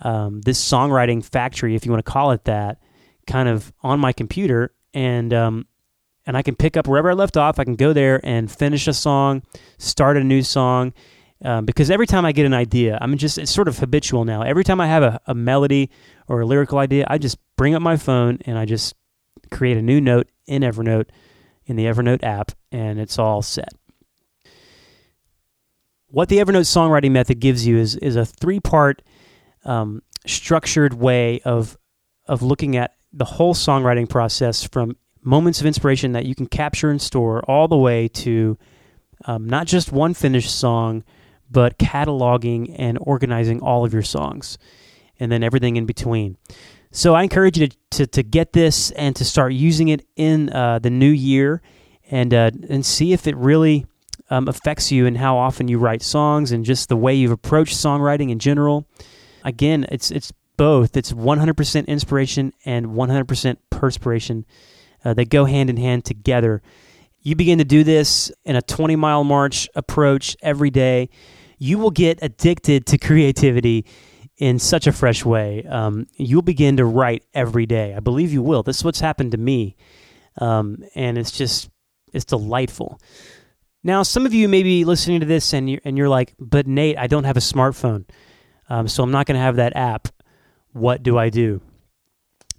um, 0.02 0.40
this 0.42 0.62
songwriting 0.62 1.24
factory, 1.24 1.74
if 1.74 1.84
you 1.84 1.92
want 1.92 2.04
to 2.04 2.10
call 2.10 2.30
it 2.32 2.44
that, 2.44 2.78
kind 3.26 3.48
of 3.48 3.72
on 3.82 4.00
my 4.00 4.12
computer, 4.12 4.72
and 4.94 5.32
um, 5.34 5.66
and 6.26 6.36
I 6.36 6.42
can 6.42 6.54
pick 6.54 6.76
up 6.76 6.86
wherever 6.86 7.10
I 7.10 7.14
left 7.14 7.36
off. 7.36 7.58
I 7.58 7.64
can 7.64 7.76
go 7.76 7.92
there 7.92 8.20
and 8.22 8.50
finish 8.50 8.86
a 8.86 8.92
song, 8.92 9.42
start 9.78 10.16
a 10.16 10.24
new 10.24 10.42
song. 10.42 10.92
Um, 11.42 11.64
because 11.64 11.90
every 11.90 12.06
time 12.06 12.24
I 12.24 12.32
get 12.32 12.44
an 12.44 12.52
idea, 12.52 12.98
I'm 13.00 13.16
just, 13.16 13.38
it's 13.38 13.50
sort 13.50 13.68
of 13.68 13.78
habitual 13.78 14.24
now. 14.24 14.42
Every 14.42 14.62
time 14.62 14.80
I 14.80 14.86
have 14.86 15.02
a, 15.02 15.20
a 15.26 15.34
melody 15.34 15.90
or 16.28 16.42
a 16.42 16.46
lyrical 16.46 16.78
idea, 16.78 17.06
I 17.08 17.18
just 17.18 17.38
bring 17.56 17.74
up 17.74 17.80
my 17.80 17.96
phone 17.96 18.38
and 18.44 18.58
I 18.58 18.66
just 18.66 18.94
create 19.50 19.78
a 19.78 19.82
new 19.82 20.00
note 20.00 20.28
in 20.46 20.62
Evernote, 20.62 21.06
in 21.64 21.76
the 21.76 21.84
Evernote 21.84 22.22
app, 22.22 22.52
and 22.70 23.00
it's 23.00 23.18
all 23.18 23.40
set. 23.40 23.70
What 26.08 26.28
the 26.28 26.38
Evernote 26.38 26.66
songwriting 26.66 27.12
method 27.12 27.40
gives 27.40 27.66
you 27.66 27.78
is, 27.78 27.96
is 27.96 28.16
a 28.16 28.26
three 28.26 28.60
part 28.60 29.00
um, 29.64 30.02
structured 30.26 30.92
way 30.92 31.40
of, 31.44 31.78
of 32.26 32.42
looking 32.42 32.76
at 32.76 32.96
the 33.12 33.24
whole 33.24 33.54
songwriting 33.54 34.08
process 34.08 34.64
from 34.64 34.96
moments 35.22 35.60
of 35.60 35.66
inspiration 35.66 36.12
that 36.12 36.26
you 36.26 36.34
can 36.34 36.46
capture 36.46 36.90
and 36.90 37.00
store 37.00 37.42
all 37.50 37.68
the 37.68 37.76
way 37.76 38.08
to 38.08 38.58
um, 39.26 39.48
not 39.48 39.66
just 39.66 39.92
one 39.92 40.14
finished 40.14 40.58
song, 40.58 41.04
but 41.50 41.78
cataloging 41.78 42.74
and 42.78 42.98
organizing 43.00 43.60
all 43.60 43.84
of 43.84 43.92
your 43.92 44.02
songs 44.02 44.58
and 45.18 45.30
then 45.30 45.42
everything 45.42 45.76
in 45.76 45.86
between. 45.86 46.36
So 46.92 47.14
I 47.14 47.22
encourage 47.22 47.58
you 47.58 47.68
to, 47.68 47.76
to, 47.90 48.06
to 48.06 48.22
get 48.22 48.52
this 48.52 48.90
and 48.92 49.14
to 49.16 49.24
start 49.24 49.52
using 49.52 49.88
it 49.88 50.04
in 50.16 50.50
uh, 50.50 50.78
the 50.80 50.90
new 50.90 51.10
year 51.10 51.62
and, 52.10 52.34
uh, 52.34 52.50
and 52.68 52.84
see 52.84 53.12
if 53.12 53.26
it 53.26 53.36
really 53.36 53.86
um, 54.28 54.48
affects 54.48 54.90
you 54.90 55.06
and 55.06 55.16
how 55.16 55.36
often 55.36 55.68
you 55.68 55.78
write 55.78 56.02
songs 56.02 56.52
and 56.52 56.64
just 56.64 56.88
the 56.88 56.96
way 56.96 57.14
you've 57.14 57.30
approached 57.30 57.76
songwriting 57.76 58.30
in 58.30 58.38
general. 58.38 58.86
Again, 59.44 59.86
it's, 59.90 60.10
it's 60.10 60.32
both. 60.56 60.96
It's 60.96 61.12
100% 61.12 61.86
inspiration 61.86 62.52
and 62.64 62.86
100% 62.86 63.56
perspiration. 63.70 64.44
Uh, 65.04 65.14
they 65.14 65.24
go 65.24 65.44
hand 65.44 65.70
in 65.70 65.76
hand 65.76 66.04
together. 66.04 66.60
You 67.22 67.36
begin 67.36 67.58
to 67.58 67.64
do 67.64 67.84
this 67.84 68.32
in 68.44 68.56
a 68.56 68.62
20 68.62 68.96
mile 68.96 69.24
march 69.24 69.68
approach 69.74 70.36
every 70.42 70.70
day. 70.70 71.08
You 71.60 71.78
will 71.78 71.90
get 71.90 72.18
addicted 72.22 72.86
to 72.86 72.98
creativity 72.98 73.86
in 74.38 74.58
such 74.58 74.86
a 74.86 74.92
fresh 74.92 75.24
way. 75.24 75.64
Um, 75.66 76.06
you'll 76.16 76.40
begin 76.40 76.78
to 76.78 76.84
write 76.86 77.24
every 77.34 77.66
day. 77.66 77.94
I 77.94 78.00
believe 78.00 78.32
you 78.32 78.42
will. 78.42 78.62
This 78.62 78.78
is 78.78 78.84
what's 78.84 79.00
happened 79.00 79.32
to 79.32 79.38
me. 79.38 79.76
Um, 80.38 80.82
and 80.94 81.18
it's 81.18 81.30
just, 81.30 81.68
it's 82.14 82.24
delightful. 82.24 82.98
Now, 83.84 84.02
some 84.02 84.24
of 84.24 84.32
you 84.32 84.48
may 84.48 84.62
be 84.62 84.84
listening 84.86 85.20
to 85.20 85.26
this 85.26 85.52
and 85.52 85.68
you're, 85.68 85.80
and 85.84 85.98
you're 85.98 86.08
like, 86.08 86.34
but 86.38 86.66
Nate, 86.66 86.98
I 86.98 87.06
don't 87.06 87.24
have 87.24 87.36
a 87.36 87.40
smartphone. 87.40 88.08
Um, 88.70 88.88
so 88.88 89.02
I'm 89.02 89.10
not 89.10 89.26
going 89.26 89.36
to 89.36 89.42
have 89.42 89.56
that 89.56 89.76
app. 89.76 90.08
What 90.72 91.02
do 91.02 91.18
I 91.18 91.28
do? 91.28 91.60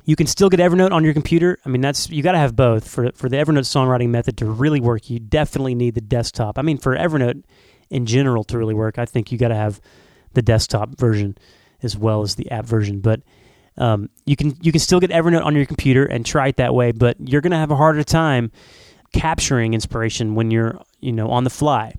You 0.03 0.15
can 0.15 0.27
still 0.27 0.49
get 0.49 0.59
Evernote 0.59 0.91
on 0.91 1.03
your 1.03 1.13
computer. 1.13 1.57
I 1.65 1.69
mean, 1.69 1.81
that's 1.81 2.09
you 2.09 2.21
got 2.21 2.33
to 2.33 2.37
have 2.39 2.55
both 2.55 2.87
for 2.87 3.11
for 3.13 3.29
the 3.29 3.37
Evernote 3.37 3.65
songwriting 3.65 4.09
method 4.09 4.35
to 4.37 4.45
really 4.45 4.81
work. 4.81 5.09
You 5.09 5.19
definitely 5.19 5.75
need 5.75 5.93
the 5.95 6.01
desktop. 6.01 6.57
I 6.57 6.63
mean, 6.63 6.77
for 6.77 6.97
Evernote 6.97 7.43
in 7.91 8.05
general 8.05 8.43
to 8.45 8.57
really 8.57 8.73
work, 8.73 8.97
I 8.97 9.05
think 9.05 9.31
you 9.31 9.37
got 9.37 9.49
to 9.49 9.55
have 9.55 9.79
the 10.33 10.41
desktop 10.41 10.97
version 10.97 11.37
as 11.83 11.95
well 11.95 12.21
as 12.21 12.35
the 12.35 12.49
app 12.49 12.65
version. 12.65 12.99
But 12.99 13.21
um, 13.77 14.09
you 14.25 14.35
can 14.35 14.57
you 14.61 14.71
can 14.71 14.79
still 14.79 14.99
get 14.99 15.11
Evernote 15.11 15.45
on 15.45 15.55
your 15.55 15.65
computer 15.65 16.05
and 16.05 16.25
try 16.25 16.47
it 16.47 16.57
that 16.57 16.73
way. 16.73 16.91
But 16.91 17.17
you're 17.19 17.41
going 17.41 17.51
to 17.51 17.57
have 17.57 17.71
a 17.71 17.75
harder 17.75 18.03
time 18.03 18.51
capturing 19.13 19.73
inspiration 19.73 20.35
when 20.35 20.49
you're 20.49 20.81
you 20.99 21.11
know 21.11 21.29
on 21.29 21.43
the 21.43 21.49
fly. 21.49 21.93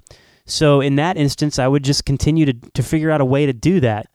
So 0.45 0.81
in 0.81 0.97
that 0.97 1.17
instance, 1.17 1.59
I 1.59 1.69
would 1.69 1.85
just 1.85 2.05
continue 2.05 2.47
to 2.47 2.53
to 2.53 2.83
figure 2.83 3.11
out 3.11 3.21
a 3.21 3.25
way 3.25 3.47
to 3.47 3.53
do 3.53 3.81
that. 3.81 4.09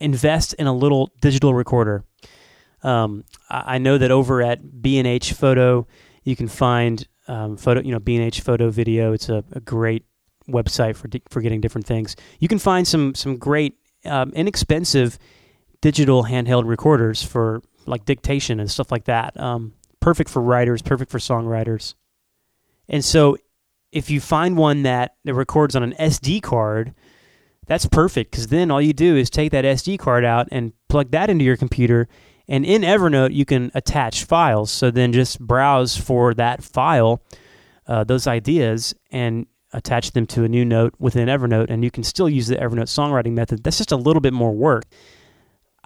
Invest 0.00 0.54
in 0.54 0.66
a 0.66 0.72
little 0.72 1.10
digital 1.20 1.54
recorder 1.54 2.04
um, 2.82 3.24
I 3.48 3.78
know 3.78 3.98
that 3.98 4.10
over 4.10 4.42
at 4.42 4.82
B&H 4.82 5.32
Photo, 5.32 5.86
you 6.24 6.36
can 6.36 6.48
find 6.48 7.06
um, 7.28 7.56
photo, 7.56 7.80
you 7.80 7.92
know, 7.92 7.98
B&H 7.98 8.40
Photo 8.40 8.70
Video. 8.70 9.12
It's 9.12 9.28
a, 9.28 9.44
a 9.52 9.60
great 9.60 10.04
website 10.52 10.96
for 10.96 11.08
for 11.28 11.40
getting 11.40 11.60
different 11.60 11.86
things. 11.86 12.16
You 12.38 12.48
can 12.48 12.58
find 12.58 12.86
some 12.86 13.14
some 13.14 13.36
great 13.36 13.74
um, 14.04 14.30
inexpensive 14.30 15.18
digital 15.80 16.24
handheld 16.24 16.66
recorders 16.66 17.22
for 17.22 17.62
like 17.86 18.04
dictation 18.04 18.60
and 18.60 18.70
stuff 18.70 18.92
like 18.92 19.04
that. 19.04 19.38
Um, 19.38 19.74
perfect 20.00 20.30
for 20.30 20.42
writers, 20.42 20.82
perfect 20.82 21.10
for 21.10 21.18
songwriters. 21.18 21.94
And 22.88 23.04
so, 23.04 23.36
if 23.92 24.10
you 24.10 24.20
find 24.20 24.56
one 24.56 24.82
that, 24.82 25.16
that 25.24 25.34
records 25.34 25.74
on 25.74 25.82
an 25.82 25.94
SD 25.98 26.42
card, 26.42 26.94
that's 27.66 27.86
perfect 27.86 28.30
because 28.30 28.48
then 28.48 28.70
all 28.70 28.80
you 28.80 28.92
do 28.92 29.16
is 29.16 29.30
take 29.30 29.52
that 29.52 29.64
SD 29.64 29.98
card 29.98 30.24
out 30.24 30.48
and 30.50 30.72
plug 30.88 31.10
that 31.12 31.30
into 31.30 31.44
your 31.44 31.56
computer 31.56 32.08
and 32.50 32.66
in 32.66 32.82
Evernote, 32.82 33.32
you 33.32 33.44
can 33.44 33.70
attach 33.74 34.24
files. 34.24 34.72
So 34.72 34.90
then 34.90 35.12
just 35.12 35.38
browse 35.38 35.96
for 35.96 36.34
that 36.34 36.64
file, 36.64 37.22
uh, 37.86 38.02
those 38.02 38.26
ideas, 38.26 38.92
and 39.12 39.46
attach 39.72 40.12
them 40.12 40.26
to 40.26 40.44
a 40.44 40.48
new 40.48 40.64
note 40.64 40.94
within 40.98 41.28
Evernote. 41.28 41.70
And 41.70 41.84
you 41.84 41.90
can 41.90 42.04
still 42.04 42.28
use 42.28 42.48
the 42.48 42.56
Evernote 42.56 42.88
songwriting 42.88 43.32
method. 43.32 43.62
That's 43.62 43.78
just 43.78 43.92
a 43.92 43.96
little 43.96 44.20
bit 44.20 44.32
more 44.32 44.52
work. 44.52 44.84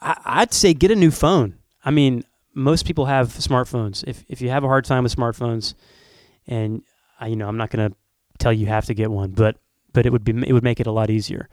I- 0.00 0.40
would 0.40 0.52
say 0.52 0.74
get 0.74 0.90
a 0.90 0.96
new 0.96 1.10
phone. 1.10 1.58
I 1.84 1.90
mean, 1.90 2.24
most 2.54 2.86
people 2.86 3.06
have 3.06 3.28
smartphones. 3.28 4.04
If, 4.06 4.24
if 4.28 4.40
you 4.40 4.50
have 4.50 4.64
a 4.64 4.68
hard 4.68 4.84
time 4.84 5.02
with 5.02 5.14
smartphones, 5.14 5.74
and 6.46 6.82
I, 7.20 7.28
you 7.28 7.36
know, 7.36 7.48
I'm 7.48 7.56
not 7.56 7.70
going 7.70 7.90
to 7.90 7.96
tell 8.38 8.52
you 8.52 8.60
you 8.60 8.66
have 8.66 8.86
to 8.86 8.94
get 8.94 9.10
one, 9.10 9.30
but 9.32 9.56
but 9.92 10.06
it 10.06 10.12
would 10.12 10.24
be 10.24 10.32
it 10.46 10.52
would 10.52 10.64
make 10.64 10.80
it 10.80 10.86
a 10.86 10.92
lot 10.92 11.08
easier. 11.08 11.48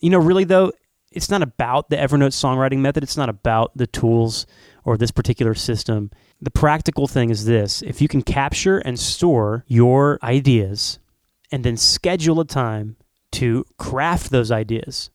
You 0.00 0.10
know, 0.10 0.18
really 0.18 0.44
though, 0.44 0.72
it's 1.12 1.30
not 1.30 1.42
about 1.42 1.90
the 1.90 1.96
Evernote 1.96 2.32
songwriting 2.32 2.78
method. 2.78 3.02
It's 3.02 3.16
not 3.16 3.28
about 3.28 3.76
the 3.76 3.86
tools 3.86 4.46
or 4.84 4.96
this 4.96 5.10
particular 5.10 5.54
system. 5.54 6.10
The 6.40 6.50
practical 6.50 7.06
thing 7.06 7.30
is 7.30 7.44
this 7.44 7.82
if 7.82 8.02
you 8.02 8.08
can 8.08 8.22
capture 8.22 8.78
and 8.78 8.98
store 8.98 9.64
your 9.68 10.18
ideas 10.22 10.98
and 11.52 11.62
then 11.62 11.76
schedule 11.76 12.40
a 12.40 12.44
time 12.44 12.96
to 13.32 13.64
craft 13.78 14.30
those 14.30 14.50
ideas, 14.50 15.10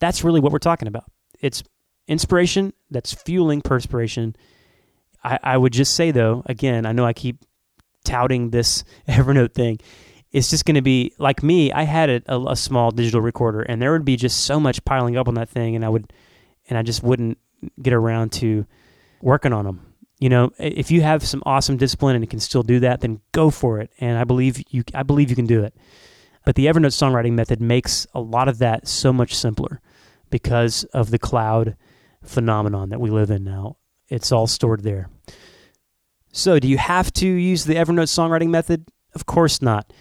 that's 0.00 0.24
really 0.24 0.40
what 0.40 0.50
we're 0.50 0.58
talking 0.58 0.88
about. 0.88 1.04
It's 1.40 1.62
inspiration 2.08 2.72
that's 2.90 3.12
fueling 3.12 3.60
perspiration. 3.60 4.34
I, 5.22 5.38
I 5.42 5.56
would 5.56 5.72
just 5.72 5.94
say, 5.94 6.10
though, 6.10 6.42
again, 6.46 6.86
I 6.86 6.92
know 6.92 7.04
I 7.04 7.12
keep 7.12 7.44
touting 8.04 8.50
this 8.50 8.82
Evernote 9.08 9.54
thing 9.54 9.78
it's 10.32 10.48
just 10.48 10.64
going 10.64 10.74
to 10.74 10.82
be 10.82 11.12
like 11.18 11.42
me. 11.42 11.72
I 11.72 11.82
had 11.82 12.08
a, 12.08 12.22
a, 12.26 12.52
a, 12.52 12.56
small 12.56 12.90
digital 12.90 13.20
recorder, 13.20 13.60
and 13.60 13.80
there 13.80 13.92
would 13.92 14.04
be 14.04 14.16
just 14.16 14.44
so 14.44 14.58
much 14.58 14.84
piling 14.84 15.16
up 15.16 15.28
on 15.28 15.34
that 15.34 15.48
thing, 15.48 15.76
and 15.76 15.84
I 15.84 15.88
would, 15.88 16.12
and 16.68 16.78
I 16.78 16.82
just 16.82 17.02
wouldn't 17.02 17.38
get 17.80 17.92
around 17.92 18.32
to 18.32 18.66
working 19.20 19.52
on 19.52 19.66
them. 19.66 19.91
You 20.22 20.28
know, 20.28 20.52
if 20.58 20.90
you 20.90 21.00
have 21.02 21.26
some 21.26 21.42
awesome 21.44 21.76
discipline 21.76 22.14
and 22.14 22.30
can 22.30 22.38
still 22.38 22.62
do 22.62 22.78
that, 22.80 23.00
then 23.00 23.20
go 23.32 23.50
for 23.50 23.80
it. 23.80 23.90
And 23.98 24.16
I 24.18 24.24
believe 24.24 24.62
you, 24.70 24.84
I 24.94 25.02
believe 25.02 25.30
you 25.30 25.36
can 25.36 25.46
do 25.46 25.64
it. 25.64 25.74
But 26.44 26.54
the 26.54 26.66
Evernote 26.66 26.92
songwriting 26.92 27.32
method 27.32 27.60
makes 27.60 28.06
a 28.14 28.20
lot 28.20 28.48
of 28.48 28.58
that 28.58 28.86
so 28.86 29.12
much 29.12 29.34
simpler 29.34 29.80
because 30.30 30.84
of 30.94 31.10
the 31.10 31.18
cloud 31.18 31.76
phenomenon 32.22 32.90
that 32.90 33.00
we 33.00 33.10
live 33.10 33.30
in 33.30 33.42
now. 33.42 33.78
It's 34.08 34.30
all 34.30 34.46
stored 34.46 34.82
there. 34.82 35.08
So, 36.32 36.58
do 36.58 36.68
you 36.68 36.78
have 36.78 37.12
to 37.14 37.26
use 37.26 37.64
the 37.64 37.74
Evernote 37.74 38.08
songwriting 38.08 38.48
method? 38.48 38.88
Of 39.14 39.26
course 39.26 39.60
not 39.60 39.92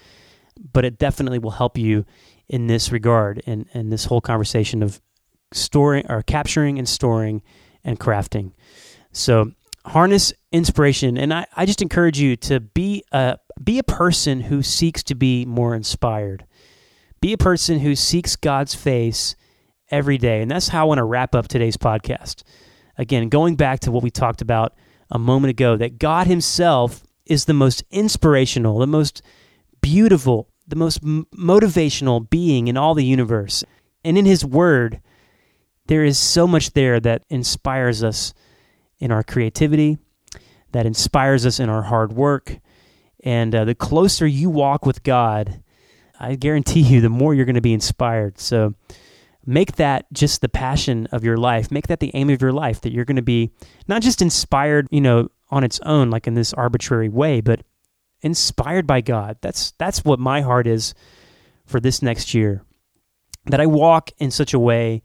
but 0.71 0.85
it 0.85 0.97
definitely 0.97 1.39
will 1.39 1.51
help 1.51 1.77
you 1.77 2.05
in 2.47 2.67
this 2.67 2.91
regard 2.91 3.41
and 3.45 3.65
in 3.73 3.89
this 3.89 4.05
whole 4.05 4.21
conversation 4.21 4.83
of 4.83 5.01
storing 5.53 6.05
or 6.09 6.21
capturing 6.21 6.77
and 6.77 6.87
storing 6.87 7.41
and 7.83 7.99
crafting. 7.99 8.51
So 9.11 9.51
harness 9.85 10.33
inspiration 10.51 11.17
and 11.17 11.33
I, 11.33 11.45
I 11.55 11.65
just 11.65 11.81
encourage 11.81 12.19
you 12.19 12.35
to 12.37 12.59
be 12.59 13.03
a 13.11 13.37
be 13.63 13.79
a 13.79 13.83
person 13.83 14.41
who 14.41 14.63
seeks 14.63 15.03
to 15.03 15.15
be 15.15 15.45
more 15.45 15.75
inspired. 15.75 16.45
Be 17.21 17.33
a 17.33 17.37
person 17.37 17.79
who 17.79 17.95
seeks 17.95 18.35
God's 18.35 18.73
face 18.73 19.35
every 19.91 20.17
day. 20.17 20.41
And 20.41 20.49
that's 20.49 20.69
how 20.69 20.81
I 20.81 20.85
want 20.85 20.97
to 20.97 21.03
wrap 21.03 21.35
up 21.35 21.47
today's 21.47 21.77
podcast. 21.77 22.43
Again, 22.97 23.29
going 23.29 23.55
back 23.55 23.81
to 23.81 23.91
what 23.91 24.03
we 24.03 24.09
talked 24.09 24.41
about 24.41 24.73
a 25.09 25.19
moment 25.19 25.51
ago 25.51 25.75
that 25.77 25.99
God 25.99 26.27
Himself 26.27 27.03
is 27.25 27.45
the 27.45 27.53
most 27.53 27.83
inspirational, 27.91 28.79
the 28.79 28.87
most 28.87 29.21
beautiful, 29.81 30.49
the 30.67 30.75
most 30.75 31.03
m- 31.03 31.27
motivational 31.35 32.27
being 32.29 32.67
in 32.67 32.77
all 32.77 32.95
the 32.95 33.05
universe. 33.05 33.63
And 34.03 34.17
in 34.17 34.25
His 34.25 34.43
Word, 34.43 35.01
there 35.87 36.03
is 36.03 36.17
so 36.17 36.47
much 36.47 36.71
there 36.71 36.99
that 36.99 37.23
inspires 37.29 38.03
us 38.03 38.33
in 39.01 39.11
our 39.11 39.23
creativity, 39.23 39.97
that 40.71 40.85
inspires 40.85 41.45
us 41.45 41.59
in 41.59 41.67
our 41.67 41.81
hard 41.81 42.13
work. 42.13 42.59
And 43.23 43.53
uh, 43.53 43.65
the 43.65 43.75
closer 43.75 44.25
you 44.25 44.49
walk 44.49 44.85
with 44.85 45.03
God, 45.03 45.61
I 46.19 46.35
guarantee 46.35 46.81
you, 46.81 47.01
the 47.01 47.09
more 47.09 47.33
you're 47.33 47.45
going 47.45 47.55
to 47.55 47.61
be 47.61 47.73
inspired. 47.73 48.39
So 48.39 48.75
make 49.45 49.75
that 49.75 50.05
just 50.13 50.41
the 50.41 50.49
passion 50.49 51.07
of 51.11 51.23
your 51.23 51.37
life. 51.37 51.71
Make 51.71 51.87
that 51.87 51.99
the 51.99 52.11
aim 52.13 52.29
of 52.29 52.41
your 52.41 52.53
life, 52.53 52.81
that 52.81 52.93
you're 52.93 53.05
going 53.05 53.15
to 53.15 53.21
be 53.21 53.51
not 53.87 54.01
just 54.01 54.21
inspired, 54.21 54.87
you 54.91 55.01
know, 55.01 55.29
on 55.49 55.63
its 55.63 55.79
own, 55.81 56.09
like 56.09 56.27
in 56.27 56.35
this 56.35 56.53
arbitrary 56.53 57.09
way, 57.09 57.41
but 57.41 57.61
inspired 58.21 58.87
by 58.87 59.01
God. 59.01 59.37
That's 59.41 59.71
that's 59.71 60.05
what 60.05 60.19
my 60.19 60.41
heart 60.41 60.67
is 60.67 60.93
for 61.65 61.79
this 61.79 62.01
next 62.01 62.33
year. 62.33 62.63
That 63.47 63.59
I 63.59 63.65
walk 63.65 64.11
in 64.19 64.31
such 64.31 64.53
a 64.53 64.59
way 64.59 65.01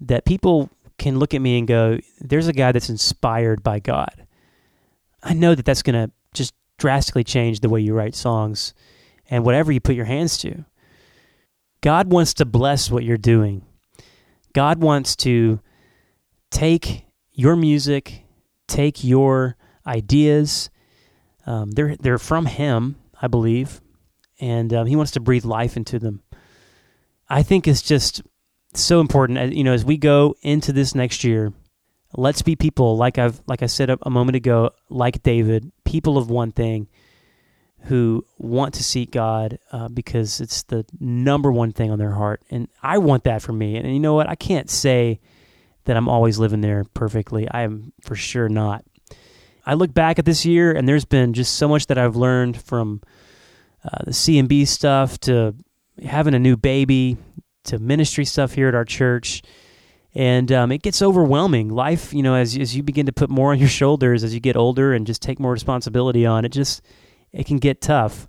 that 0.00 0.24
people 0.24 0.70
can 0.98 1.18
look 1.18 1.34
at 1.34 1.40
me 1.40 1.58
and 1.58 1.66
go, 1.66 1.98
"There's 2.20 2.48
a 2.48 2.52
guy 2.52 2.72
that's 2.72 2.90
inspired 2.90 3.62
by 3.62 3.80
God." 3.80 4.26
I 5.22 5.34
know 5.34 5.54
that 5.54 5.64
that's 5.64 5.82
going 5.82 5.94
to 5.94 6.12
just 6.34 6.54
drastically 6.78 7.24
change 7.24 7.60
the 7.60 7.68
way 7.68 7.80
you 7.80 7.94
write 7.94 8.14
songs 8.14 8.74
and 9.30 9.44
whatever 9.44 9.70
you 9.70 9.80
put 9.80 9.94
your 9.94 10.04
hands 10.04 10.36
to. 10.38 10.64
God 11.80 12.12
wants 12.12 12.34
to 12.34 12.44
bless 12.44 12.90
what 12.90 13.04
you're 13.04 13.16
doing. 13.16 13.64
God 14.52 14.82
wants 14.82 15.16
to 15.16 15.60
take 16.50 17.06
your 17.32 17.56
music, 17.56 18.24
take 18.68 19.02
your 19.02 19.56
ideas. 19.86 20.70
Um, 21.46 21.72
they're 21.72 21.96
they're 21.96 22.18
from 22.18 22.46
Him, 22.46 22.96
I 23.20 23.26
believe, 23.26 23.80
and 24.40 24.72
um, 24.72 24.86
He 24.86 24.96
wants 24.96 25.12
to 25.12 25.20
breathe 25.20 25.44
life 25.44 25.76
into 25.76 25.98
them. 25.98 26.22
I 27.28 27.42
think 27.42 27.66
it's 27.66 27.82
just 27.82 28.22
so 28.80 29.00
important. 29.00 29.54
You 29.54 29.64
know, 29.64 29.72
as 29.72 29.84
we 29.84 29.96
go 29.96 30.34
into 30.42 30.72
this 30.72 30.94
next 30.94 31.24
year, 31.24 31.52
let's 32.16 32.42
be 32.42 32.56
people 32.56 32.96
like 32.96 33.18
I've 33.18 33.40
like 33.46 33.62
I 33.62 33.66
said 33.66 33.90
a, 33.90 33.98
a 34.02 34.10
moment 34.10 34.36
ago, 34.36 34.70
like 34.88 35.22
David, 35.22 35.70
people 35.84 36.18
of 36.18 36.30
one 36.30 36.52
thing, 36.52 36.88
who 37.84 38.24
want 38.38 38.74
to 38.74 38.84
seek 38.84 39.10
God 39.10 39.58
uh, 39.72 39.88
because 39.88 40.40
it's 40.40 40.62
the 40.64 40.84
number 41.00 41.50
one 41.50 41.72
thing 41.72 41.90
on 41.90 41.98
their 41.98 42.12
heart, 42.12 42.42
and 42.50 42.68
I 42.82 42.98
want 42.98 43.24
that 43.24 43.42
for 43.42 43.52
me. 43.52 43.76
And 43.76 43.92
you 43.92 44.00
know 44.00 44.14
what? 44.14 44.28
I 44.28 44.34
can't 44.34 44.70
say 44.70 45.20
that 45.84 45.96
I'm 45.96 46.08
always 46.08 46.38
living 46.38 46.60
there 46.60 46.84
perfectly. 46.94 47.48
I 47.50 47.62
am 47.62 47.92
for 48.02 48.14
sure 48.14 48.48
not. 48.48 48.84
I 49.64 49.74
look 49.74 49.94
back 49.94 50.18
at 50.18 50.24
this 50.24 50.44
year, 50.44 50.72
and 50.72 50.88
there's 50.88 51.04
been 51.04 51.32
just 51.34 51.54
so 51.54 51.68
much 51.68 51.86
that 51.86 51.98
I've 51.98 52.16
learned 52.16 52.60
from 52.60 53.00
uh, 53.84 54.04
the 54.04 54.10
CMB 54.12 54.66
stuff 54.66 55.18
to 55.20 55.54
having 56.04 56.34
a 56.34 56.38
new 56.38 56.56
baby 56.56 57.16
to 57.64 57.78
ministry 57.78 58.24
stuff 58.24 58.52
here 58.52 58.68
at 58.68 58.74
our 58.74 58.84
church. 58.84 59.42
And 60.14 60.52
um, 60.52 60.72
it 60.72 60.82
gets 60.82 61.00
overwhelming. 61.00 61.70
Life, 61.70 62.12
you 62.12 62.22
know, 62.22 62.34
as, 62.34 62.56
as 62.56 62.76
you 62.76 62.82
begin 62.82 63.06
to 63.06 63.12
put 63.12 63.30
more 63.30 63.52
on 63.52 63.58
your 63.60 63.68
shoulders 63.68 64.24
as 64.24 64.34
you 64.34 64.40
get 64.40 64.56
older 64.56 64.92
and 64.92 65.06
just 65.06 65.22
take 65.22 65.40
more 65.40 65.52
responsibility 65.52 66.26
on, 66.26 66.44
it 66.44 66.50
just 66.50 66.82
it 67.32 67.46
can 67.46 67.58
get 67.58 67.80
tough. 67.80 68.28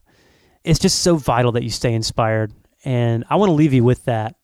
It's 0.64 0.80
just 0.80 1.00
so 1.00 1.16
vital 1.16 1.52
that 1.54 1.64
you 1.64 1.70
stay 1.70 1.94
inspired. 1.94 2.54
And 2.86 3.26
I 3.30 3.36
want 3.36 3.50
to 3.50 3.54
leave 3.54 3.74
you 3.74 3.84
with 3.84 4.06
that. 4.06 4.36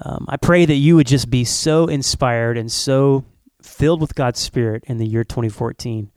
Um, 0.00 0.26
I 0.28 0.36
pray 0.36 0.64
that 0.64 0.74
you 0.74 0.96
would 0.96 1.06
just 1.06 1.30
be 1.30 1.44
so 1.44 1.86
inspired 1.86 2.58
and 2.58 2.70
so 2.70 3.24
filled 3.62 4.00
with 4.00 4.14
God's 4.14 4.40
Spirit 4.40 4.84
in 4.86 4.98
the 4.98 5.06
year 5.06 5.22
2014. 5.22 6.10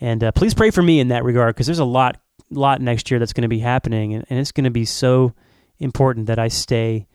And 0.00 0.24
uh, 0.24 0.32
please 0.32 0.54
pray 0.54 0.70
for 0.70 0.82
me 0.82 0.98
in 0.98 1.08
that 1.08 1.24
regard 1.24 1.54
because 1.54 1.66
there's 1.66 1.78
a 1.78 1.84
lot, 1.84 2.20
lot 2.50 2.80
next 2.80 3.10
year 3.10 3.20
that's 3.20 3.32
going 3.32 3.42
to 3.42 3.48
be 3.48 3.60
happening, 3.60 4.14
and, 4.14 4.24
and 4.28 4.38
it's 4.38 4.52
going 4.52 4.64
to 4.64 4.70
be 4.70 4.84
so 4.84 5.34
important 5.78 6.26
that 6.26 6.38
I 6.38 6.48
stay 6.48 7.06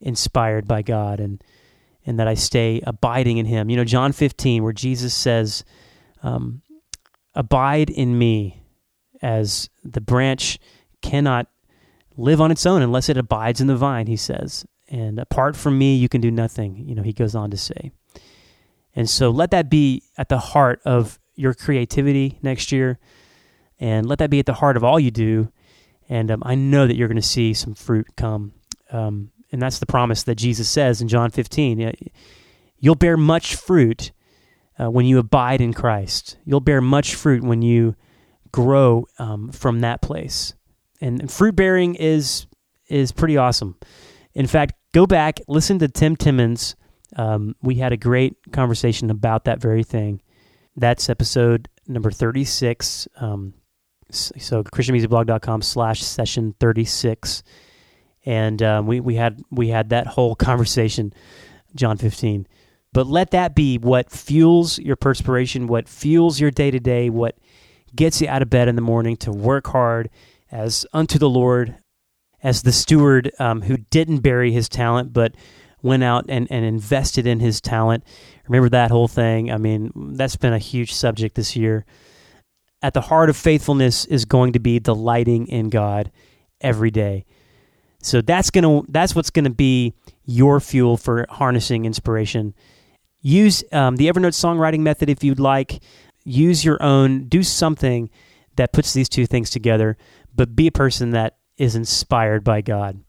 inspired 0.00 0.66
by 0.66 0.82
God 0.82 1.20
and 1.20 1.42
and 2.06 2.18
that 2.18 2.26
I 2.26 2.34
stay 2.34 2.80
abiding 2.86 3.36
in 3.36 3.46
Him. 3.46 3.68
You 3.68 3.76
know, 3.76 3.84
John 3.84 4.12
15, 4.12 4.62
where 4.62 4.72
Jesus 4.72 5.12
says, 5.14 5.64
um, 6.22 6.62
"Abide 7.34 7.90
in 7.90 8.18
me," 8.18 8.62
as 9.20 9.68
the 9.84 10.00
branch 10.00 10.58
cannot 11.02 11.46
live 12.16 12.40
on 12.40 12.50
its 12.50 12.66
own 12.66 12.82
unless 12.82 13.08
it 13.08 13.16
abides 13.16 13.60
in 13.60 13.66
the 13.66 13.76
vine. 13.76 14.06
He 14.06 14.16
says, 14.16 14.64
and 14.90 15.20
apart 15.20 15.56
from 15.56 15.78
me, 15.78 15.94
you 15.94 16.08
can 16.08 16.20
do 16.20 16.30
nothing. 16.30 16.76
You 16.76 16.96
know, 16.96 17.02
he 17.02 17.12
goes 17.12 17.34
on 17.34 17.50
to 17.52 17.56
say. 17.56 17.92
And 18.94 19.08
so 19.08 19.30
let 19.30 19.52
that 19.52 19.70
be 19.70 20.02
at 20.18 20.28
the 20.28 20.38
heart 20.38 20.80
of 20.84 21.20
your 21.36 21.54
creativity 21.54 22.38
next 22.42 22.72
year. 22.72 22.98
And 23.78 24.06
let 24.06 24.18
that 24.18 24.30
be 24.30 24.40
at 24.40 24.46
the 24.46 24.54
heart 24.54 24.76
of 24.76 24.82
all 24.82 24.98
you 24.98 25.12
do. 25.12 25.52
And 26.10 26.30
um, 26.30 26.42
I 26.44 26.54
know 26.54 26.86
that 26.86 26.96
you're 26.96 27.08
going 27.08 27.16
to 27.16 27.22
see 27.22 27.54
some 27.54 27.74
fruit 27.74 28.06
come. 28.16 28.52
Um, 28.90 29.30
and 29.50 29.62
that's 29.62 29.78
the 29.78 29.86
promise 29.86 30.24
that 30.24 30.34
Jesus 30.34 30.68
says 30.68 31.00
in 31.00 31.08
John 31.08 31.30
15. 31.30 31.94
You'll 32.78 32.94
bear 32.94 33.16
much 33.16 33.56
fruit 33.56 34.12
uh, 34.78 34.90
when 34.90 35.06
you 35.06 35.18
abide 35.18 35.62
in 35.62 35.72
Christ. 35.72 36.36
You'll 36.44 36.60
bear 36.60 36.82
much 36.82 37.14
fruit 37.14 37.42
when 37.42 37.62
you 37.62 37.96
grow 38.52 39.06
um, 39.18 39.50
from 39.52 39.80
that 39.80 40.02
place. 40.02 40.52
And, 41.00 41.20
and 41.20 41.30
fruit 41.30 41.56
bearing 41.56 41.94
is 41.94 42.46
is 42.88 43.12
pretty 43.12 43.36
awesome. 43.36 43.76
In 44.34 44.48
fact, 44.48 44.74
go 44.92 45.06
back, 45.06 45.40
listen 45.46 45.78
to 45.78 45.86
Tim 45.86 46.16
Timmons 46.16 46.74
um, 47.16 47.56
we 47.62 47.76
had 47.76 47.92
a 47.92 47.96
great 47.96 48.36
conversation 48.52 49.10
about 49.10 49.44
that 49.44 49.60
very 49.60 49.82
thing. 49.82 50.20
That's 50.76 51.08
episode 51.08 51.68
number 51.86 52.10
36. 52.10 53.08
Um, 53.16 53.54
so 54.14 54.62
christianmusicblog.com 54.62 55.62
slash 55.62 56.02
session 56.02 56.54
36. 56.60 57.42
And 58.26 58.62
um, 58.62 58.86
we, 58.86 59.00
we 59.00 59.14
had 59.14 59.40
we 59.50 59.68
had 59.68 59.90
that 59.90 60.06
whole 60.06 60.34
conversation, 60.36 61.12
John 61.74 61.96
15. 61.96 62.46
But 62.92 63.06
let 63.06 63.30
that 63.30 63.54
be 63.54 63.78
what 63.78 64.10
fuels 64.10 64.78
your 64.78 64.96
perspiration, 64.96 65.68
what 65.68 65.88
fuels 65.88 66.40
your 66.40 66.50
day 66.50 66.70
to 66.70 66.80
day, 66.80 67.08
what 67.08 67.38
gets 67.94 68.20
you 68.20 68.28
out 68.28 68.42
of 68.42 68.50
bed 68.50 68.68
in 68.68 68.76
the 68.76 68.82
morning 68.82 69.16
to 69.18 69.30
work 69.30 69.68
hard 69.68 70.10
as 70.50 70.84
unto 70.92 71.18
the 71.18 71.30
Lord, 71.30 71.76
as 72.42 72.62
the 72.62 72.72
steward 72.72 73.30
um, 73.38 73.62
who 73.62 73.76
didn't 73.76 74.18
bury 74.18 74.50
his 74.50 74.68
talent, 74.68 75.12
but 75.12 75.34
went 75.82 76.02
out 76.02 76.26
and, 76.28 76.46
and 76.50 76.64
invested 76.64 77.26
in 77.26 77.40
his 77.40 77.60
talent. 77.60 78.04
Remember 78.48 78.68
that 78.70 78.90
whole 78.90 79.08
thing? 79.08 79.50
I 79.52 79.56
mean, 79.56 79.92
that's 80.14 80.36
been 80.36 80.52
a 80.52 80.58
huge 80.58 80.92
subject 80.92 81.36
this 81.36 81.56
year. 81.56 81.86
At 82.82 82.94
the 82.94 83.02
heart 83.02 83.28
of 83.28 83.36
faithfulness 83.36 84.06
is 84.06 84.24
going 84.24 84.54
to 84.54 84.58
be 84.58 84.78
delighting 84.78 85.46
in 85.48 85.68
God 85.68 86.10
every 86.60 86.90
day. 86.90 87.26
So 88.02 88.22
that's 88.22 88.50
gonna 88.50 88.82
that's 88.88 89.14
what's 89.14 89.30
gonna 89.30 89.50
be 89.50 89.94
your 90.24 90.60
fuel 90.60 90.96
for 90.96 91.26
harnessing 91.28 91.84
inspiration. 91.84 92.54
Use 93.20 93.62
um, 93.72 93.96
the 93.96 94.08
Evernote 94.08 94.32
songwriting 94.32 94.80
method 94.80 95.10
if 95.10 95.22
you'd 95.22 95.40
like. 95.40 95.82
Use 96.24 96.64
your 96.64 96.82
own. 96.82 97.24
Do 97.24 97.42
something 97.42 98.08
that 98.56 98.72
puts 98.72 98.92
these 98.92 99.08
two 99.08 99.26
things 99.26 99.50
together. 99.50 99.96
But 100.34 100.56
be 100.56 100.68
a 100.68 100.72
person 100.72 101.10
that 101.10 101.36
is 101.58 101.76
inspired 101.76 102.44
by 102.44 102.62
God. 102.62 103.02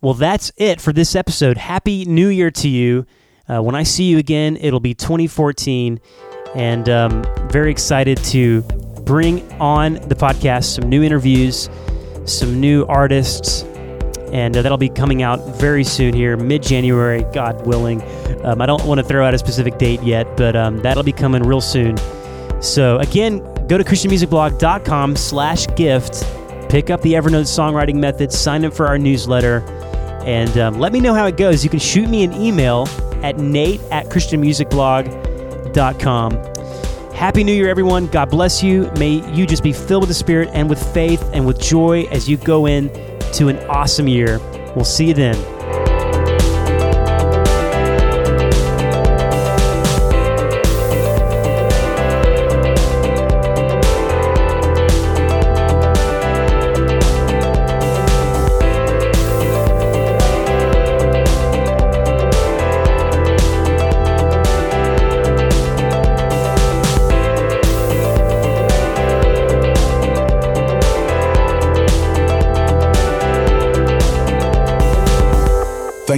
Well, 0.00 0.14
that's 0.14 0.50
it 0.56 0.80
for 0.80 0.94
this 0.94 1.14
episode. 1.14 1.58
Happy 1.58 2.06
New 2.06 2.28
Year 2.28 2.50
to 2.52 2.68
you. 2.68 3.04
Uh, 3.46 3.60
when 3.60 3.74
I 3.74 3.82
see 3.82 4.04
you 4.04 4.16
again, 4.16 4.56
it'll 4.56 4.80
be 4.80 4.94
2014. 4.94 6.00
And 6.54 6.88
um, 6.88 7.24
very 7.50 7.70
excited 7.70 8.18
to 8.24 8.62
bring 9.04 9.50
on 9.60 9.94
the 9.94 10.14
podcast 10.14 10.64
some 10.64 10.88
new 10.88 11.02
interviews, 11.02 11.68
some 12.24 12.60
new 12.60 12.84
artists, 12.86 13.64
and 14.32 14.56
uh, 14.56 14.62
that'll 14.62 14.78
be 14.78 14.88
coming 14.88 15.22
out 15.22 15.40
very 15.56 15.84
soon 15.84 16.14
here, 16.14 16.36
mid 16.36 16.62
January, 16.62 17.24
God 17.32 17.66
willing. 17.66 18.02
Um, 18.44 18.60
I 18.60 18.66
don't 18.66 18.84
want 18.84 19.00
to 19.00 19.04
throw 19.04 19.26
out 19.26 19.34
a 19.34 19.38
specific 19.38 19.78
date 19.78 20.02
yet, 20.02 20.36
but 20.36 20.54
um, 20.56 20.78
that'll 20.78 21.02
be 21.02 21.12
coming 21.12 21.42
real 21.42 21.60
soon. 21.60 21.96
So 22.60 22.98
again, 22.98 23.38
go 23.66 23.78
to 23.78 23.84
christianmusicblog.com 23.84 25.16
slash 25.16 25.66
gift, 25.76 26.24
pick 26.68 26.90
up 26.90 27.02
the 27.02 27.14
Evernote 27.14 27.46
songwriting 27.46 27.96
method, 27.96 28.32
sign 28.32 28.64
up 28.64 28.72
for 28.72 28.86
our 28.86 28.98
newsletter, 28.98 29.60
and 30.24 30.56
um, 30.58 30.78
let 30.78 30.92
me 30.92 31.00
know 31.00 31.14
how 31.14 31.26
it 31.26 31.36
goes. 31.36 31.64
You 31.64 31.70
can 31.70 31.80
shoot 31.80 32.08
me 32.08 32.22
an 32.22 32.32
email 32.32 32.88
at 33.22 33.38
nate 33.38 33.80
at 33.90 34.06
christianmusicblog.com. 34.06 35.19
Happy 37.14 37.44
New 37.44 37.52
Year, 37.52 37.68
everyone. 37.68 38.06
God 38.06 38.30
bless 38.30 38.62
you. 38.62 38.90
May 38.98 39.22
you 39.34 39.46
just 39.46 39.62
be 39.62 39.72
filled 39.72 40.02
with 40.02 40.08
the 40.08 40.14
Spirit 40.14 40.48
and 40.52 40.70
with 40.70 40.82
faith 40.94 41.22
and 41.32 41.46
with 41.46 41.60
joy 41.60 42.04
as 42.10 42.28
you 42.28 42.36
go 42.38 42.66
in 42.66 42.88
to 43.34 43.48
an 43.48 43.58
awesome 43.68 44.08
year. 44.08 44.38
We'll 44.74 44.84
see 44.84 45.08
you 45.08 45.14
then. 45.14 45.59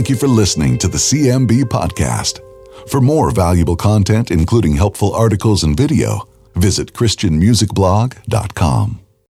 Thank 0.02 0.10
you 0.10 0.16
for 0.16 0.26
listening 0.26 0.78
to 0.78 0.88
the 0.88 0.98
CMB 0.98 1.66
Podcast. 1.66 2.40
For 2.90 3.00
more 3.00 3.30
valuable 3.30 3.76
content, 3.76 4.32
including 4.32 4.74
helpful 4.74 5.14
articles 5.14 5.62
and 5.62 5.76
video, 5.76 6.26
visit 6.56 6.92
ChristianMusicBlog.com. 6.92 9.01